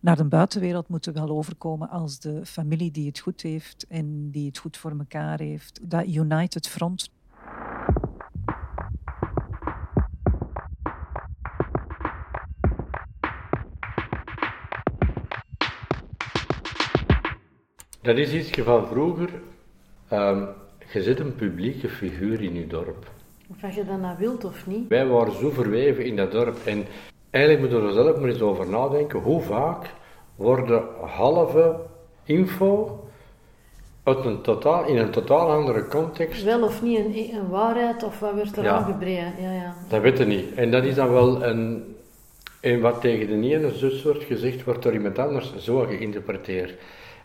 Naar 0.02 0.16
de 0.16 0.26
buitenwereld 0.26 0.88
moeten 0.88 1.14
we 1.14 1.20
wel 1.20 1.38
overkomen 1.38 1.90
als 1.90 2.20
de 2.20 2.46
familie 2.46 2.92
die 2.92 3.08
het 3.08 3.20
goed 3.20 3.42
heeft 3.42 3.86
en 3.88 4.32
die 4.32 4.46
het 4.46 4.58
goed 4.58 4.78
voor 4.78 4.92
elkaar 4.92 5.40
heeft. 5.40 5.80
Dat 5.84 6.08
United 6.08 6.68
Front. 6.68 7.10
Dat 18.02 18.18
is 18.18 18.34
iets 18.34 18.50
van 18.50 18.88
vroeger. 18.88 19.30
ehm, 20.08 20.46
je 20.94 21.02
zit 21.02 21.20
een 21.20 21.36
publieke 21.36 21.90
figuur 21.90 22.42
in 22.42 22.54
je 22.54 22.68
dorp. 22.68 23.08
Of 23.50 23.76
je 23.76 23.86
dat 23.86 24.00
nou 24.00 24.18
wilt 24.18 24.46
of 24.46 24.68
niet. 24.68 24.88
Wij 24.88 25.08
waren 25.08 25.34
zo 25.34 25.50
verweven 25.50 26.06
in 26.06 26.16
dat 26.16 26.32
dorp. 26.32 26.58
En 26.66 26.86
eigenlijk 27.30 27.64
moeten 27.64 27.82
we 27.82 27.98
er 27.98 28.04
zelf 28.04 28.20
maar 28.20 28.30
eens 28.30 28.42
over 28.42 28.70
nadenken. 28.70 29.20
Hoe 29.20 29.42
vaak 29.42 29.94
worden 30.36 30.84
halve 31.02 31.80
info 32.24 33.04
uit 34.08 34.26
een 34.26 34.42
totaal, 34.42 34.86
in 34.86 34.98
een 34.98 35.10
totaal 35.12 35.52
andere 35.52 35.88
context 35.88 36.44
Wel 36.44 36.64
of 36.64 36.82
niet 36.82 36.98
een, 37.00 37.30
een 37.34 37.50
waarheid 37.50 38.04
of 38.04 38.20
wat 38.20 38.34
wordt 38.34 38.58
er 38.58 38.64
Ja. 38.64 38.76
aangebreid. 38.78 39.34
Ja, 39.40 39.52
ja. 39.52 39.76
Dat 39.90 40.02
weet 40.02 40.18
je 40.18 40.26
niet. 40.26 40.54
En 40.54 40.72
dat 40.72 40.84
is 40.84 40.96
dan 40.96 41.12
wel 41.12 41.44
een... 41.44 41.96
En 42.60 42.82
wat 42.82 43.02
tegen 43.02 43.28
de 43.28 43.56
ene 43.56 43.72
zus 43.72 44.04
wordt 44.04 44.24
gezegd, 44.24 44.64
wordt 44.64 44.84
door 44.84 44.94
iemand 44.94 45.20
anders 45.20 45.56
zo 45.56 45.80
geïnterpreteerd. 45.80 46.74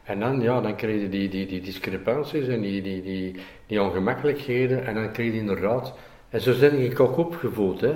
En 0.02 0.20
dan, 0.20 0.40
ja, 0.40 0.60
dan 0.60 0.76
kreeg 0.76 1.00
je 1.00 1.08
die, 1.08 1.28
die, 1.28 1.46
die 1.46 1.60
discrepanties 1.60 2.46
en 2.46 2.60
die, 2.60 2.82
die, 2.82 3.02
die, 3.02 3.34
die 3.66 3.82
ongemakkelijkheden. 3.82 4.86
En 4.86 4.94
dan 4.94 5.12
kreeg 5.12 5.32
je 5.32 5.38
inderdaad... 5.38 5.94
En 6.28 6.40
zo 6.40 6.58
ben 6.60 6.78
ik 6.84 7.00
ook 7.00 7.16
opgevoed, 7.16 7.80
hè. 7.80 7.92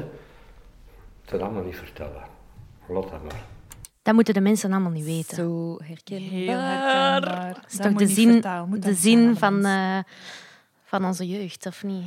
Dat 1.25 1.41
allemaal 1.41 1.63
niet 1.65 1.77
vertellen. 1.77 2.23
Laat 2.89 3.11
dat 3.11 3.23
maar. 3.23 3.56
Dat 4.07 4.15
moeten 4.15 4.35
de 4.35 4.41
mensen 4.41 4.73
allemaal 4.73 4.91
niet 4.91 5.05
weten. 5.05 5.37
Zo 5.37 5.79
herkenbaar. 5.85 6.29
Heel 6.31 6.59
herkenbaar. 6.59 7.55
Dat 7.55 7.65
is 7.73 7.77
toch 7.79 7.93
de 7.93 8.07
zin, 8.07 8.41
de 8.81 8.95
zin 8.95 9.37
van, 9.37 9.65
eh, 9.65 9.99
van 10.85 11.05
onze 11.05 11.27
jeugd, 11.29 11.67
of 11.67 11.85
niet? 11.85 12.07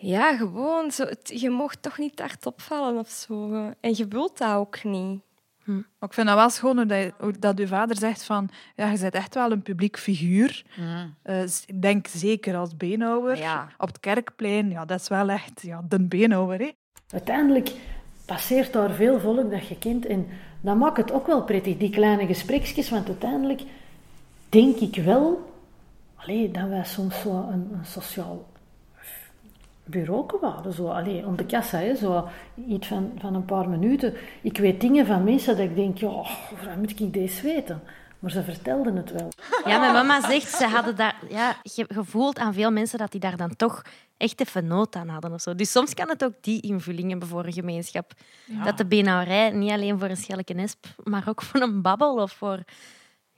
Ja, 0.00 0.36
gewoon. 0.36 0.90
Zo, 0.90 1.04
het- 1.04 1.32
je 1.40 1.50
mocht 1.50 1.82
toch 1.82 1.98
niet 1.98 2.20
hardop 2.20 2.60
vallen 2.60 2.98
of 2.98 3.08
zo. 3.08 3.52
En 3.80 3.92
je 3.96 4.06
wilt 4.08 4.38
dat 4.38 4.54
ook 4.54 4.84
niet. 4.84 5.20
Maar 5.64 6.08
ik 6.08 6.12
vind 6.12 6.26
dat 6.26 6.36
wel 6.36 6.50
schoon 6.50 6.76
hoe 6.76 6.86
dat, 6.86 7.12
hoe 7.18 7.38
dat 7.38 7.58
uw 7.58 7.66
vader 7.66 7.96
zegt 7.96 8.24
van 8.24 8.48
ja, 8.76 8.90
je 8.90 8.98
bent 8.98 9.14
echt 9.14 9.34
wel 9.34 9.50
een 9.52 9.62
publiek 9.62 9.98
figuur. 9.98 10.64
Eh, 11.22 11.46
s- 11.46 11.64
ik 11.66 11.82
denk 11.82 12.06
zeker 12.06 12.56
als 12.56 12.76
beenhouwer. 12.76 13.36
Ja. 13.38 13.68
Op 13.78 13.86
het 13.88 14.00
kerkplein, 14.00 14.70
ja, 14.70 14.84
dat 14.84 15.00
is 15.00 15.08
wel 15.08 15.28
echt 15.28 15.62
ja, 15.62 15.82
de 15.88 16.00
beenhouwer. 16.02 16.58
Hè. 16.58 16.70
Uiteindelijk 17.10 17.70
passeert 18.26 18.72
daar 18.72 18.90
veel 18.90 19.20
volk 19.20 19.50
dat 19.50 19.66
je 19.68 19.78
kent 19.78 20.06
en 20.06 20.26
dat 20.66 20.76
maakt 20.76 20.96
het 20.96 21.12
ook 21.12 21.26
wel 21.26 21.42
prettig, 21.42 21.76
die 21.76 21.90
kleine 21.90 22.26
gesprekjes, 22.26 22.90
want 22.90 23.06
uiteindelijk 23.06 23.62
denk 24.48 24.76
ik 24.76 25.04
wel 25.04 25.54
allee, 26.16 26.50
dat 26.50 26.68
wij 26.68 26.84
soms 26.84 27.20
zo 27.20 27.30
een, 27.30 27.68
een 27.72 27.84
sociaal 27.84 28.46
bureau 29.84 30.26
waren, 30.40 30.72
zo, 30.72 30.88
allee, 30.88 31.26
om 31.26 31.36
de 31.36 31.46
kassa, 31.46 31.78
hè, 31.78 31.94
zo 31.94 32.28
iets 32.68 32.86
van, 32.86 33.12
van 33.18 33.34
een 33.34 33.44
paar 33.44 33.68
minuten. 33.68 34.14
Ik 34.40 34.58
weet 34.58 34.80
dingen 34.80 35.06
van 35.06 35.24
mensen 35.24 35.56
dat 35.56 35.64
ik 35.64 35.76
denk, 35.76 35.98
ja, 35.98 36.08
waarom 36.62 36.78
moet 36.78 37.00
ik 37.00 37.12
deze 37.12 37.42
weten? 37.42 37.82
Maar 38.18 38.30
ze 38.30 38.42
vertelden 38.42 38.96
het 38.96 39.12
wel. 39.12 39.28
Ja, 39.64 39.78
mijn 39.78 39.92
mama 39.92 40.20
zegt, 40.20 40.50
ze 40.56 40.66
hadden 40.66 40.96
daar... 40.96 41.16
Ja, 41.28 41.56
gevoeld 41.88 42.38
aan 42.38 42.54
veel 42.54 42.70
mensen 42.70 42.98
dat 42.98 43.10
die 43.10 43.20
daar 43.20 43.36
dan 43.36 43.56
toch 43.56 43.82
echt 44.16 44.40
even 44.40 44.66
nood 44.66 44.96
aan 44.96 45.08
hadden. 45.08 45.32
Of 45.32 45.40
zo. 45.40 45.54
Dus 45.54 45.70
soms 45.70 45.94
kan 45.94 46.08
het 46.08 46.24
ook 46.24 46.34
die 46.40 46.60
invulling 46.60 47.10
hebben 47.10 47.28
voor 47.28 47.44
een 47.46 47.52
gemeenschap. 47.52 48.12
Dat 48.64 48.78
de 48.78 48.86
benauwerij 48.86 49.50
niet 49.50 49.70
alleen 49.70 49.98
voor 49.98 50.08
een 50.08 50.16
schelletje 50.16 50.54
nesp, 50.54 50.86
maar 51.04 51.24
ook 51.28 51.42
voor 51.42 51.60
een 51.60 51.82
babbel 51.82 52.14
of 52.22 52.32
voor... 52.32 52.62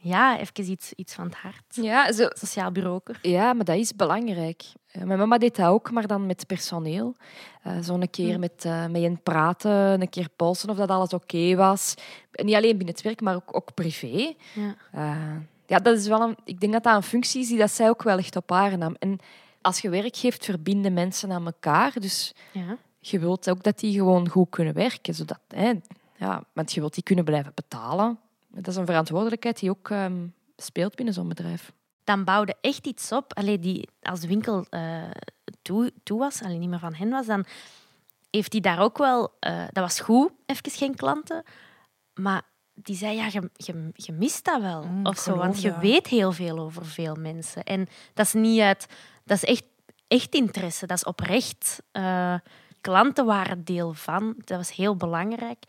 Ja, 0.01 0.39
even 0.39 0.71
iets, 0.71 0.93
iets 0.93 1.15
van 1.15 1.25
het 1.25 1.35
hart. 1.35 1.65
Ja, 1.69 2.13
zo, 2.13 2.27
Sociaal 2.29 2.73
bureau. 2.73 3.01
Ja, 3.23 3.53
maar 3.53 3.65
dat 3.65 3.77
is 3.77 3.97
belangrijk. 3.97 4.63
Eh, 4.91 5.03
Mijn 5.03 5.19
mama 5.19 5.39
deed 5.39 5.57
dat 5.57 5.67
ook, 5.67 5.91
maar 5.91 6.07
dan 6.07 6.27
met 6.27 6.47
personeel. 6.47 7.15
Eh 7.63 7.79
zo 7.79 7.95
een 7.95 8.11
keer 8.11 8.39
met, 8.39 8.65
eh 8.65 8.87
met 8.87 9.03
hen 9.03 9.23
praten, 9.23 10.01
een 10.01 10.09
keer 10.09 10.29
polsen 10.37 10.71
of 10.71 10.77
dat 10.77 10.89
alles 10.91 11.13
oké 11.13 11.55
was. 11.57 11.95
Niet 12.33 12.55
alleen 12.55 12.77
binnen 12.77 12.95
het 12.95 13.03
werk, 13.03 13.21
maar 13.21 13.35
ook, 13.35 13.57
ook 13.57 13.75
privé. 13.75 14.35
Ja. 14.93 15.43
Ja, 15.67 15.79
dat 15.79 15.99
is 15.99 16.07
wel 16.07 16.21
een, 16.21 16.37
ik 16.45 16.61
denk 16.61 16.73
dat 16.73 16.83
dat 16.83 16.95
een 16.97 17.03
functie 17.03 17.41
is 17.41 17.49
die 17.49 17.59
dat 17.59 17.71
zij 17.71 17.89
ook 17.89 18.03
wel 18.03 18.19
echt 18.19 18.37
op 18.37 18.51
haar 18.51 18.79
nam. 18.79 18.97
En 18.99 19.19
als 19.69 19.81
je 19.81 19.89
werk 19.89 20.17
geeft, 20.17 20.45
verbinden 20.45 20.93
mensen 20.93 21.33
aan 21.33 21.47
elkaar. 21.47 21.93
Dus 22.01 22.35
Ja. 22.53 22.77
je 22.99 23.19
wilt 23.19 23.51
ook 23.51 23.63
dat 23.63 23.79
die 23.79 23.93
gewoon 23.93 24.29
goed 24.29 24.51
kunnen 24.51 24.75
werken. 24.75 25.15
Zodat, 25.15 25.41
hè, 25.49 25.73
ja, 26.17 26.43
want 26.53 26.73
je 26.73 26.81
wilt 26.81 26.95
die 26.95 27.03
kunnen 27.03 27.25
blijven 27.25 27.53
betalen. 27.55 28.19
Dat 28.49 28.67
is 28.67 28.77
een 28.77 28.87
verantwoordelijkheid 28.87 29.59
die 29.61 29.71
ook 29.71 29.91
ehm, 29.91 30.27
speelt 30.57 30.95
binnen 30.95 31.15
zo'n 31.15 31.29
bedrijf. 31.29 31.73
dan 32.05 32.25
bouwde 32.25 32.55
echt 32.61 32.87
iets 32.87 33.13
op. 33.13 33.35
Allee, 33.35 33.59
die, 33.59 33.89
als 34.03 34.21
de 34.21 34.27
winkel 34.29 34.67
eh, 34.71 35.03
toe, 35.63 35.93
toe 36.03 36.19
was, 36.19 36.43
allee, 36.43 36.59
niet 36.59 36.69
meer 36.69 36.79
van 36.79 36.95
hen 36.95 37.09
was, 37.11 37.27
dan 37.27 37.45
heeft 38.31 38.53
hij 38.53 38.61
daar 38.61 38.79
ook 38.81 38.99
wel... 38.99 39.33
eh, 39.41 39.59
dat 39.73 39.85
was 39.85 40.01
goed, 40.01 40.31
even 40.47 40.71
geen 40.71 40.95
klanten. 40.95 41.43
Maar 42.15 42.43
die 42.75 42.97
zei, 42.97 43.17
ja, 43.17 43.27
je, 43.33 43.51
je, 43.57 43.91
je 43.95 44.13
mist 44.13 44.45
dat 44.45 44.61
wel. 44.61 44.83
Mm, 44.85 45.07
of 45.07 45.19
zo, 45.19 45.37
want 45.37 45.61
je 45.63 45.79
weet 45.79 46.07
heel 46.07 46.33
veel 46.33 46.59
over 46.59 46.87
veel 46.87 47.15
mensen. 47.15 47.65
En 47.65 47.89
dat 48.15 48.27
is 48.27 48.33
niet 48.33 48.61
uit... 48.61 48.87
Dat 49.29 49.37
is 49.43 49.45
echt, 49.45 49.65
echt 50.09 50.35
interesse, 50.35 50.87
dat 50.87 50.97
is 50.97 51.05
oprecht. 51.05 51.83
Eh, 51.93 52.35
klanten 52.81 53.27
waren 53.27 53.65
deel 53.65 53.95
van. 53.95 54.35
Dat 54.45 54.57
was 54.59 54.75
heel 54.75 54.97
belangrijk. 54.97 55.65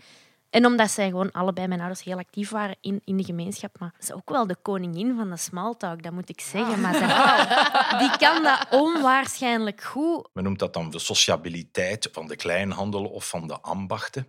En 0.49 0.65
omdat 0.65 0.91
zij 0.91 1.07
gewoon 1.09 1.31
allebei, 1.31 1.67
mijn 1.67 1.79
ouders, 1.79 2.03
heel 2.03 2.17
actief 2.17 2.49
waren 2.49 2.75
in, 2.81 3.01
in 3.05 3.17
de 3.17 3.23
gemeenschap. 3.23 3.79
Maar 3.79 3.93
ze 3.97 4.01
is 4.03 4.13
ook 4.13 4.29
wel 4.29 4.47
de 4.47 4.55
koningin 4.61 5.15
van 5.15 5.29
de 5.29 5.37
smalltalk, 5.37 6.03
dat 6.03 6.11
moet 6.11 6.29
ik 6.29 6.41
zeggen. 6.41 6.81
Maar 6.81 6.93
zij- 6.95 7.99
die 8.07 8.17
kan 8.17 8.43
dat 8.43 8.67
onwaarschijnlijk 8.69 9.81
goed. 9.83 10.29
Men 10.33 10.43
noemt 10.43 10.59
dat 10.59 10.73
dan 10.73 10.89
de 10.89 10.99
sociabiliteit 10.99 12.09
van 12.11 12.27
de 12.27 12.35
kleinhandel 12.35 13.05
of 13.05 13.29
van 13.29 13.47
de 13.47 13.59
ambachten. 13.61 14.27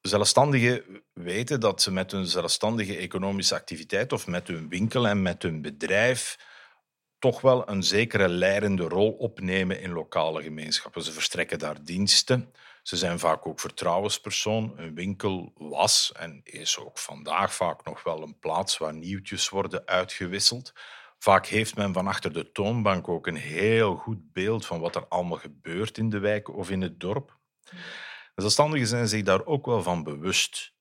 Zelfstandigen 0.00 1.02
weten 1.12 1.60
dat 1.60 1.82
ze 1.82 1.92
met 1.92 2.10
hun 2.10 2.26
zelfstandige 2.26 2.96
economische 2.96 3.54
activiteit 3.54 4.12
of 4.12 4.26
met 4.26 4.48
hun 4.48 4.68
winkel 4.68 5.06
en 5.08 5.22
met 5.22 5.42
hun 5.42 5.62
bedrijf 5.62 6.38
toch 7.24 7.40
wel 7.40 7.68
een 7.68 7.82
zekere 7.82 8.28
leidende 8.28 8.82
rol 8.82 9.10
opnemen 9.12 9.80
in 9.80 9.92
lokale 9.92 10.42
gemeenschappen. 10.42 11.02
Ze 11.02 11.12
verstrekken 11.12 11.58
daar 11.58 11.84
diensten. 11.84 12.52
Ze 12.82 12.96
zijn 12.96 13.18
vaak 13.18 13.46
ook 13.46 13.60
vertrouwenspersoon. 13.60 14.72
Een 14.76 14.94
winkel 14.94 15.52
was 15.54 16.12
en 16.16 16.40
is 16.42 16.78
ook 16.78 16.98
vandaag 16.98 17.54
vaak 17.54 17.84
nog 17.84 18.02
wel 18.02 18.22
een 18.22 18.38
plaats 18.38 18.78
waar 18.78 18.94
nieuwtjes 18.94 19.48
worden 19.48 19.86
uitgewisseld. 19.86 20.72
Vaak 21.18 21.46
heeft 21.46 21.76
men 21.76 21.92
van 21.92 22.06
achter 22.06 22.32
de 22.32 22.52
toonbank 22.52 23.08
ook 23.08 23.26
een 23.26 23.36
heel 23.36 23.96
goed 23.96 24.32
beeld 24.32 24.66
van 24.66 24.80
wat 24.80 24.96
er 24.96 25.06
allemaal 25.08 25.38
gebeurt 25.38 25.98
in 25.98 26.10
de 26.10 26.18
wijk 26.18 26.56
of 26.56 26.70
in 26.70 26.82
het 26.82 27.00
dorp. 27.00 27.38
De 28.34 28.40
zelfstandigen 28.40 28.86
zijn 28.86 29.08
zich 29.08 29.22
daar 29.22 29.44
ook 29.46 29.66
wel 29.66 29.82
van 29.82 30.02
bewust. 30.02 30.72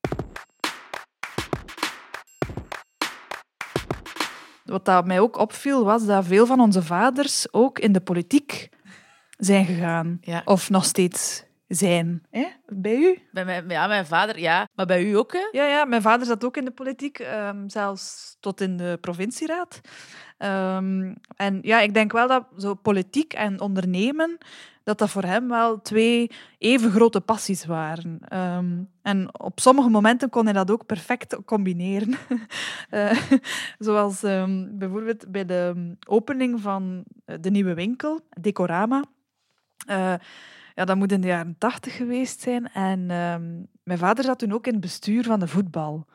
Wat 4.74 4.86
dat 4.86 5.06
mij 5.06 5.20
ook 5.20 5.38
opviel, 5.38 5.86
was 5.86 6.06
dat 6.06 6.26
veel 6.26 6.46
van 6.46 6.60
onze 6.60 6.84
vaders 6.84 7.54
ook 7.54 7.80
in 7.80 7.92
de 7.92 8.02
politiek 8.02 8.70
zijn 9.38 9.66
gegaan. 9.66 10.18
Ja. 10.22 10.42
Of 10.46 10.70
nog 10.70 10.86
steeds 10.86 11.44
zijn. 11.68 12.24
Hè? 12.30 12.46
Bij 12.66 12.96
u? 12.96 13.20
Bij 13.32 13.46
mijn, 13.46 13.70
ja, 13.70 13.88
mijn 13.88 14.06
vader, 14.06 14.40
ja. 14.40 14.68
Maar 14.76 14.86
bij 14.86 15.04
u 15.04 15.14
ook, 15.14 15.34
hè? 15.34 15.48
Ja, 15.52 15.66
ja, 15.66 15.86
mijn 15.86 16.02
vader 16.02 16.26
zat 16.26 16.46
ook 16.46 16.58
in 16.58 16.66
de 16.66 16.72
politiek, 16.72 17.20
ehm, 17.20 17.70
zelfs 17.70 18.36
tot 18.40 18.62
in 18.62 18.78
de 18.78 18.98
provincieraad. 19.02 19.82
Ehm, 20.44 21.14
en 21.36 21.60
ja, 21.62 21.80
ik 21.80 21.94
denk 21.94 22.12
wel 22.12 22.28
dat 22.28 22.46
zo 22.58 22.74
politiek 22.74 23.34
en 23.34 23.62
ondernemen, 23.62 24.38
dat 24.84 24.98
dat 24.98 25.10
voor 25.10 25.24
hem 25.24 25.48
wel 25.48 25.82
twee 25.82 26.32
even 26.58 26.92
grote 26.92 27.22
passies 27.22 27.66
waren. 27.66 28.20
Ehm, 28.28 28.84
en 29.02 29.40
op 29.40 29.60
sommige 29.60 29.90
momenten 29.90 30.30
kon 30.30 30.44
hij 30.44 30.54
dat 30.54 30.72
ook 30.72 30.86
perfect 30.86 31.38
combineren. 31.46 32.14
Eh, 32.90 33.22
zoals 33.80 34.24
ehm, 34.24 34.68
bijvoorbeeld 34.72 35.32
bij 35.32 35.46
de 35.46 35.96
opening 36.08 36.62
van 36.62 37.04
eh, 37.26 37.36
de 37.42 37.52
nieuwe 37.52 37.74
winkel, 37.74 38.20
Decorama. 38.40 39.04
Eh, 39.88 40.14
ja, 40.76 40.86
dat 40.86 40.96
moet 40.96 41.12
in 41.12 41.22
de 41.22 41.28
jaren 41.28 41.56
tachtig 41.58 41.96
geweest 41.96 42.42
zijn. 42.42 42.72
En 42.72 43.06
mijn 43.84 44.00
vader 44.00 44.24
zat 44.24 44.40
toen 44.40 44.54
ook 44.54 44.68
in 44.68 44.72
het 44.72 44.82
bestuur 44.82 45.24
van 45.24 45.40
de 45.40 45.48
voetbal. 45.48 46.06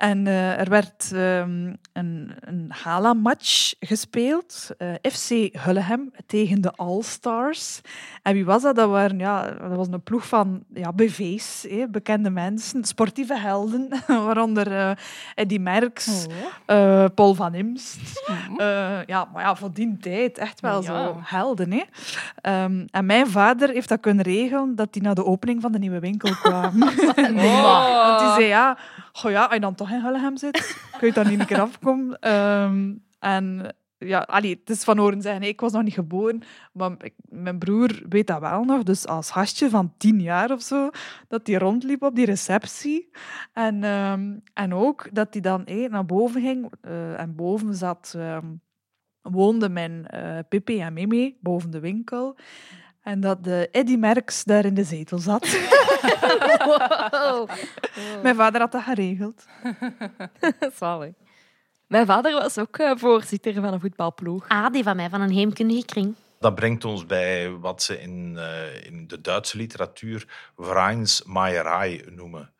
En 0.00 0.26
eh, 0.26 0.58
er 0.60 0.68
werd 0.68 1.10
ehm, 1.14 1.74
een, 1.92 2.32
een 2.40 2.66
Hala-match 2.82 3.72
gespeeld. 3.80 4.68
eh, 4.78 4.88
FC 5.12 5.28
Hulleham 5.64 6.10
tegen 6.26 6.60
de 6.60 6.72
All-Stars. 6.76 7.80
En 8.22 8.32
wie 8.34 8.44
was 8.44 8.62
dat? 8.62 8.76
Dat, 8.76 8.90
waren, 8.90 9.18
ja, 9.18 9.50
dat 9.50 9.76
was 9.76 9.86
een 9.90 10.02
ploeg 10.02 10.26
van 10.28 10.62
ja, 10.74 10.92
BV's, 10.92 11.66
bekende 11.90 12.30
mensen, 12.30 12.84
sportieve 12.84 13.38
helden, 13.38 13.88
waaronder 14.26 14.72
eh 14.72 14.90
Eddie 15.34 15.60
Merckx, 15.60 16.26
eh, 16.66 17.04
Paul 17.14 17.34
van 17.34 17.54
Imst. 17.54 17.98
Eh, 18.56 19.04
ja, 19.06 19.28
maar 19.32 19.42
ja, 19.42 19.54
voor 19.56 19.72
die 19.72 19.96
tijd 20.00 20.38
echt 20.38 20.60
wel 20.60 20.82
Ja. 20.82 20.86
zo 21.04 21.20
helden. 21.22 21.84
Ehm, 22.40 22.86
en 22.90 23.06
mijn 23.06 23.26
vader 23.26 23.68
heeft 23.68 23.88
dat 23.88 24.00
kunnen 24.00 24.24
regelen 24.24 24.74
dat 24.76 24.88
hij 24.90 25.02
naar 25.02 25.14
de 25.14 25.24
opening 25.24 25.60
van 25.60 25.72
de 25.72 25.78
nieuwe 25.78 25.98
winkel 26.00 26.30
kwam. 26.42 26.78
Want 26.78 28.20
hij 28.20 28.32
zei, 28.34 28.44
ja, 28.44 28.78
goh 29.12 29.30
ja, 29.30 29.44
als 29.44 29.54
je 29.54 29.60
dan 29.60 29.74
toch 29.74 29.88
in 29.92 30.00
Hullegem 30.00 30.36
zit, 30.36 30.76
kun 30.98 31.06
je 31.08 31.14
dan 31.14 31.26
niet 31.28 31.40
een 31.40 31.46
keer 31.46 31.60
afkomen. 31.60 32.18
Ehm, 32.18 32.94
en 33.18 33.74
ja, 33.98 34.18
allee, 34.18 34.58
het 34.60 34.70
is 34.70 34.84
van 34.84 34.98
horen 34.98 35.22
zeggen, 35.22 35.42
ik 35.42 35.60
was 35.60 35.72
nog 35.72 35.82
niet 35.82 35.94
geboren, 35.94 36.42
maar 36.72 36.90
ik- 36.98 37.14
mijn 37.28 37.58
broer 37.58 38.02
weet 38.08 38.26
dat 38.26 38.40
wel 38.40 38.64
nog. 38.64 38.82
Dus 38.82 39.06
als 39.06 39.30
gastje 39.30 39.70
van 39.70 39.94
tien 39.96 40.20
jaar 40.20 40.50
of 40.50 40.62
zo, 40.62 40.90
dat 41.28 41.46
hij 41.46 41.56
rondliep 41.56 42.02
op 42.02 42.14
die 42.14 42.24
receptie. 42.26 43.10
En, 43.52 43.84
ehm, 43.84 44.36
en 44.54 44.74
ook 44.74 45.08
dat 45.12 45.28
hij 45.32 45.40
dan 45.42 45.64
eh, 45.64 45.90
naar 45.90 46.06
boven 46.06 46.40
ging. 46.40 46.72
eh, 46.80 47.20
en 47.20 47.34
boven 47.34 47.74
zat, 47.74 48.14
ehm, 48.16 48.46
woonde 49.22 49.68
mijn 49.68 50.06
eh 50.06 50.38
Pippi 50.48 50.80
en 50.80 50.92
Mimi, 50.92 51.36
boven 51.40 51.70
de 51.70 51.80
winkel. 51.80 52.36
En 53.02 53.20
dat 53.20 53.44
de 53.44 53.68
Eddie 53.72 53.98
Merckx 53.98 54.44
daar 54.44 54.64
in 54.64 54.74
de 54.74 54.84
zetel 54.84 55.18
zat. 55.18 55.42
Mijn 58.22 58.34
vader 58.34 58.60
had 58.60 58.72
dat 58.72 58.82
geregeld. 58.82 59.46
Zalig. 60.78 61.12
Mijn 61.86 62.06
vader 62.06 62.32
was 62.32 62.58
ook 62.58 62.78
eh, 62.78 62.92
voorzitter 62.96 63.54
van 63.54 63.72
een 63.72 63.80
voetbalploeg. 63.80 64.48
Ah, 64.48 64.72
die 64.72 64.82
van 64.82 64.96
mij, 64.96 65.08
van 65.08 65.20
een 65.20 65.30
heemkundige 65.30 65.84
kring. 65.84 66.14
Dat 66.38 66.54
brengt 66.54 66.84
ons 66.84 67.06
bij 67.06 67.50
wat 67.50 67.82
ze 67.82 68.00
in, 68.00 68.36
eh, 68.38 68.84
in 68.84 69.06
de 69.06 69.20
Duitse 69.20 69.56
literatuur 69.56 70.50
Vereinsmeierei 70.56 72.04
noemen. 72.10 72.52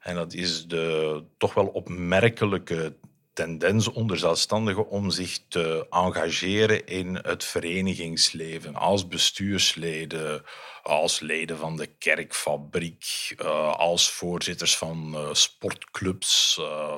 En 0.00 0.14
dat 0.14 0.32
is 0.32 0.66
de 0.66 1.24
toch 1.36 1.54
wel 1.54 1.66
opmerkelijke 1.66 2.96
tendens 3.32 3.88
onder 3.88 4.18
zelfstandigen 4.18 4.88
om 4.88 5.10
zich 5.10 5.38
te 5.48 5.86
engageren 5.90 6.86
in 6.86 7.14
het 7.22 7.44
verenigingsleven 7.44 8.74
als 8.74 9.08
bestuursleden, 9.08 10.44
als 10.82 11.20
leden 11.20 11.58
van 11.58 11.76
de 11.76 11.86
kerkfabriek, 11.86 13.34
uh, 13.36 13.72
als 13.72 14.10
voorzitters 14.10 14.76
van 14.76 15.12
uh, 15.14 15.28
sportclubs. 15.32 16.60
Uh, 16.60 16.96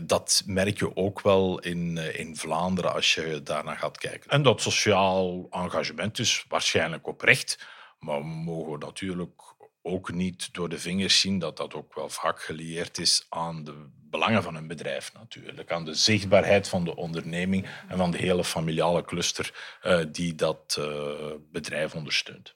dat 0.00 0.42
merk 0.46 0.78
je 0.78 0.96
ook 0.96 1.20
wel 1.20 1.58
in, 1.58 1.96
in 1.96 2.36
Vlaanderen 2.36 2.92
als 2.92 3.14
je 3.14 3.42
daarnaar 3.42 3.78
gaat 3.78 3.98
kijken. 3.98 4.30
En 4.30 4.42
dat 4.42 4.60
sociaal 4.60 5.46
engagement 5.50 6.18
is 6.18 6.44
waarschijnlijk 6.48 7.06
oprecht, 7.06 7.58
maar 7.98 8.18
we 8.18 8.26
mogen 8.26 8.78
natuurlijk 8.78 9.49
ook 9.82 10.12
niet 10.12 10.54
door 10.54 10.68
de 10.68 10.78
vingers 10.78 11.20
zien 11.20 11.38
dat 11.38 11.56
dat 11.56 11.74
ook 11.74 11.94
wel 11.94 12.08
vaak 12.08 12.42
gelieerd 12.42 12.98
is 12.98 13.26
aan 13.28 13.64
de 13.64 13.88
belangen 14.10 14.42
van 14.42 14.54
een 14.54 14.66
bedrijf 14.66 15.12
natuurlijk. 15.12 15.72
Aan 15.72 15.84
de 15.84 15.94
zichtbaarheid 15.94 16.68
van 16.68 16.84
de 16.84 16.96
onderneming 16.96 17.68
en 17.88 17.96
van 17.96 18.10
de 18.10 18.18
hele 18.18 18.44
familiale 18.44 19.04
cluster 19.04 19.78
uh, 19.82 20.00
die 20.12 20.34
dat 20.34 20.76
uh, 20.78 21.32
bedrijf 21.52 21.94
ondersteunt. 21.94 22.54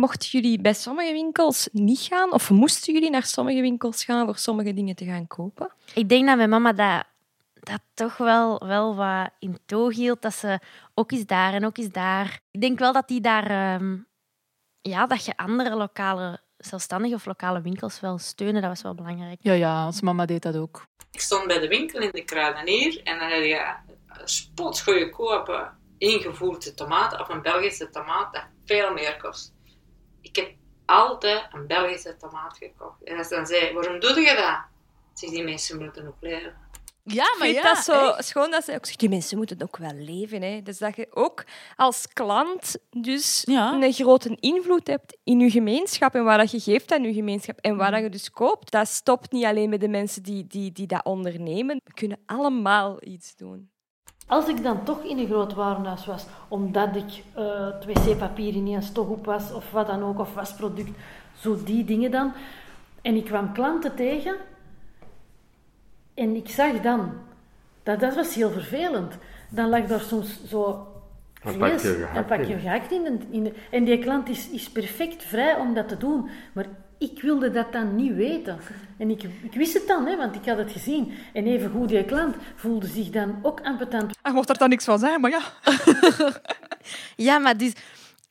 Mochten 0.00 0.28
jullie 0.30 0.60
bij 0.60 0.74
sommige 0.74 1.12
winkels 1.12 1.68
niet 1.72 2.00
gaan 2.00 2.32
of 2.32 2.50
moesten 2.50 2.92
jullie 2.92 3.10
naar 3.10 3.24
sommige 3.24 3.60
winkels 3.60 4.04
gaan 4.04 4.26
voor 4.26 4.36
sommige 4.36 4.74
dingen 4.74 4.94
te 4.94 5.04
gaan 5.04 5.26
kopen? 5.26 5.72
Ik 5.94 6.08
denk 6.08 6.26
dat 6.26 6.36
mijn 6.36 6.48
mama 6.48 6.72
dat, 6.72 7.04
dat 7.54 7.80
toch 7.94 8.16
wel, 8.16 8.66
wel 8.66 8.96
wat 8.96 9.30
in 9.38 9.58
toog 9.66 9.94
hield. 9.94 10.22
Dat 10.22 10.34
ze 10.34 10.60
ook 10.94 11.12
eens 11.12 11.26
daar 11.26 11.52
en 11.52 11.66
ook 11.66 11.78
eens 11.78 11.88
daar. 11.88 12.40
Ik 12.50 12.60
denk 12.60 12.78
wel 12.78 12.92
dat 12.92 13.08
die 13.08 13.20
daar... 13.20 13.74
Um, 13.74 14.06
ja, 14.80 15.06
dat 15.06 15.24
je 15.24 15.36
andere 15.36 15.76
lokale 15.76 16.40
zelfstandige 16.56 17.14
of 17.14 17.26
lokale 17.26 17.60
winkels 17.60 18.00
wel 18.00 18.18
steunen. 18.18 18.60
Dat 18.60 18.70
was 18.70 18.82
wel 18.82 18.94
belangrijk. 18.94 19.38
Ja, 19.42 19.52
ja, 19.52 19.84
als 19.84 20.00
mama 20.00 20.26
deed 20.26 20.42
dat 20.42 20.56
ook. 20.56 20.86
Ik 21.10 21.20
stond 21.20 21.46
bij 21.46 21.58
de 21.58 21.68
winkel 21.68 22.00
in 22.00 22.10
de 22.12 22.24
kruidenier 22.24 23.00
en 23.02 23.18
dan 23.18 23.30
had 23.30 23.44
je 23.44 23.74
spotgoeie 24.24 25.10
kopen 25.10 25.78
ingevoerde 25.98 26.74
tomaten 26.74 27.20
of 27.20 27.28
een 27.28 27.42
Belgische 27.42 27.90
tomaat 27.90 28.32
dat 28.32 28.44
veel 28.64 28.92
meer 28.92 29.16
kost 29.22 29.58
ik 30.20 30.36
heb 30.36 30.52
altijd 30.84 31.46
een 31.52 31.66
Belgische 31.66 32.16
tomaat 32.16 32.56
gekocht. 32.56 33.04
En 33.04 33.16
als 33.16 33.28
ze 33.28 33.34
dan 33.34 33.46
zei, 33.46 33.72
waarom 33.72 34.00
doe 34.00 34.20
je 34.20 34.34
dat? 34.34 34.58
Zeg, 35.14 35.30
die 35.30 35.44
mensen 35.44 35.78
moeten 35.78 36.06
ook 36.06 36.16
leven. 36.20 36.68
Ja, 37.02 37.34
maar 37.38 37.48
ja, 37.48 37.62
dat 37.62 37.76
zo 37.78 38.14
schoon 38.18 38.50
dat 38.50 38.64
ze 38.64 38.74
ook 38.74 38.98
die 38.98 39.08
mensen 39.08 39.36
moeten 39.36 39.62
ook 39.62 39.76
wel 39.76 39.94
leven. 39.94 40.42
Hè. 40.42 40.62
Dus 40.62 40.78
dat 40.78 40.96
je 40.96 41.06
ook 41.10 41.44
als 41.76 42.08
klant 42.12 42.76
dus 42.90 43.42
een 43.46 43.92
grote 43.92 44.36
invloed 44.40 44.86
hebt 44.86 45.16
in 45.24 45.40
je 45.40 45.50
gemeenschap 45.50 46.14
en 46.14 46.24
wat 46.24 46.38
dat 46.38 46.50
je 46.50 46.60
geeft 46.60 46.92
aan 46.92 47.02
je 47.02 47.12
gemeenschap 47.12 47.58
en 47.58 47.76
wat 47.76 47.90
dat 47.90 48.02
je 48.02 48.08
dus 48.08 48.30
koopt. 48.30 48.70
Dat 48.70 48.88
stopt 48.88 49.32
niet 49.32 49.44
alleen 49.44 49.68
met 49.68 49.80
de 49.80 49.88
mensen 49.88 50.22
die, 50.22 50.46
die, 50.46 50.72
die 50.72 50.86
dat 50.86 51.04
ondernemen. 51.04 51.80
We 51.84 51.92
kunnen 51.92 52.18
allemaal 52.26 52.96
iets 53.00 53.36
doen. 53.36 53.70
Als 54.30 54.48
ik 54.48 54.62
dan 54.62 54.84
toch 54.84 55.02
in 55.02 55.18
een 55.18 55.26
groot 55.26 55.54
warenhuis 55.54 56.06
was, 56.06 56.26
omdat 56.48 56.96
ik 56.96 57.24
uh, 57.38 57.66
het 57.66 57.84
wc-papier 57.84 58.54
ineens 58.54 58.92
toch 58.92 59.08
op 59.08 59.24
was, 59.24 59.52
of 59.52 59.70
wat 59.70 59.86
dan 59.86 60.02
ook, 60.02 60.18
of 60.18 60.34
wasproduct, 60.34 60.98
zo 61.38 61.62
die 61.64 61.84
dingen 61.84 62.10
dan, 62.10 62.32
en 63.02 63.14
ik 63.14 63.24
kwam 63.24 63.52
klanten 63.52 63.94
tegen, 63.94 64.36
en 66.14 66.36
ik 66.36 66.48
zag 66.48 66.80
dan, 66.80 67.12
dat, 67.82 68.00
dat 68.00 68.14
was 68.14 68.34
heel 68.34 68.50
vervelend, 68.50 69.18
dan 69.48 69.68
lag 69.68 69.86
daar 69.86 70.00
soms 70.00 70.44
zo 70.48 70.86
een 71.42 71.58
pakje 71.58 72.08
een 72.14 72.24
pakje 72.24 72.58
gehakt 72.58 72.90
in. 72.90 73.22
in 73.30 73.44
de, 73.44 73.52
en 73.70 73.84
die 73.84 73.98
klant 73.98 74.28
is, 74.28 74.50
is 74.50 74.70
perfect 74.70 75.22
vrij 75.22 75.56
om 75.56 75.74
dat 75.74 75.88
te 75.88 75.96
doen. 75.96 76.28
Maar 76.52 76.66
ik 77.00 77.22
wilde 77.22 77.50
dat 77.50 77.72
dan 77.72 77.96
niet 77.96 78.14
weten. 78.14 78.58
En 78.96 79.10
ik, 79.10 79.22
ik 79.22 79.52
wist 79.52 79.74
het 79.74 79.86
dan, 79.86 80.06
hè, 80.06 80.16
want 80.16 80.34
ik 80.34 80.44
had 80.44 80.58
het 80.58 80.72
gezien. 80.72 81.12
En 81.32 81.46
even 81.46 81.70
goed, 81.70 81.88
die 81.88 82.04
klant 82.04 82.36
voelde 82.54 82.86
zich 82.86 83.10
dan 83.10 83.38
ook 83.42 83.60
ambetant. 83.60 84.18
Hij 84.22 84.32
mocht 84.32 84.48
er 84.48 84.58
dan 84.58 84.68
niks 84.68 84.84
van 84.84 84.98
zijn, 84.98 85.20
maar 85.20 85.30
ja. 85.30 85.40
ja, 87.26 87.38
maar 87.38 87.56
dus 87.56 87.72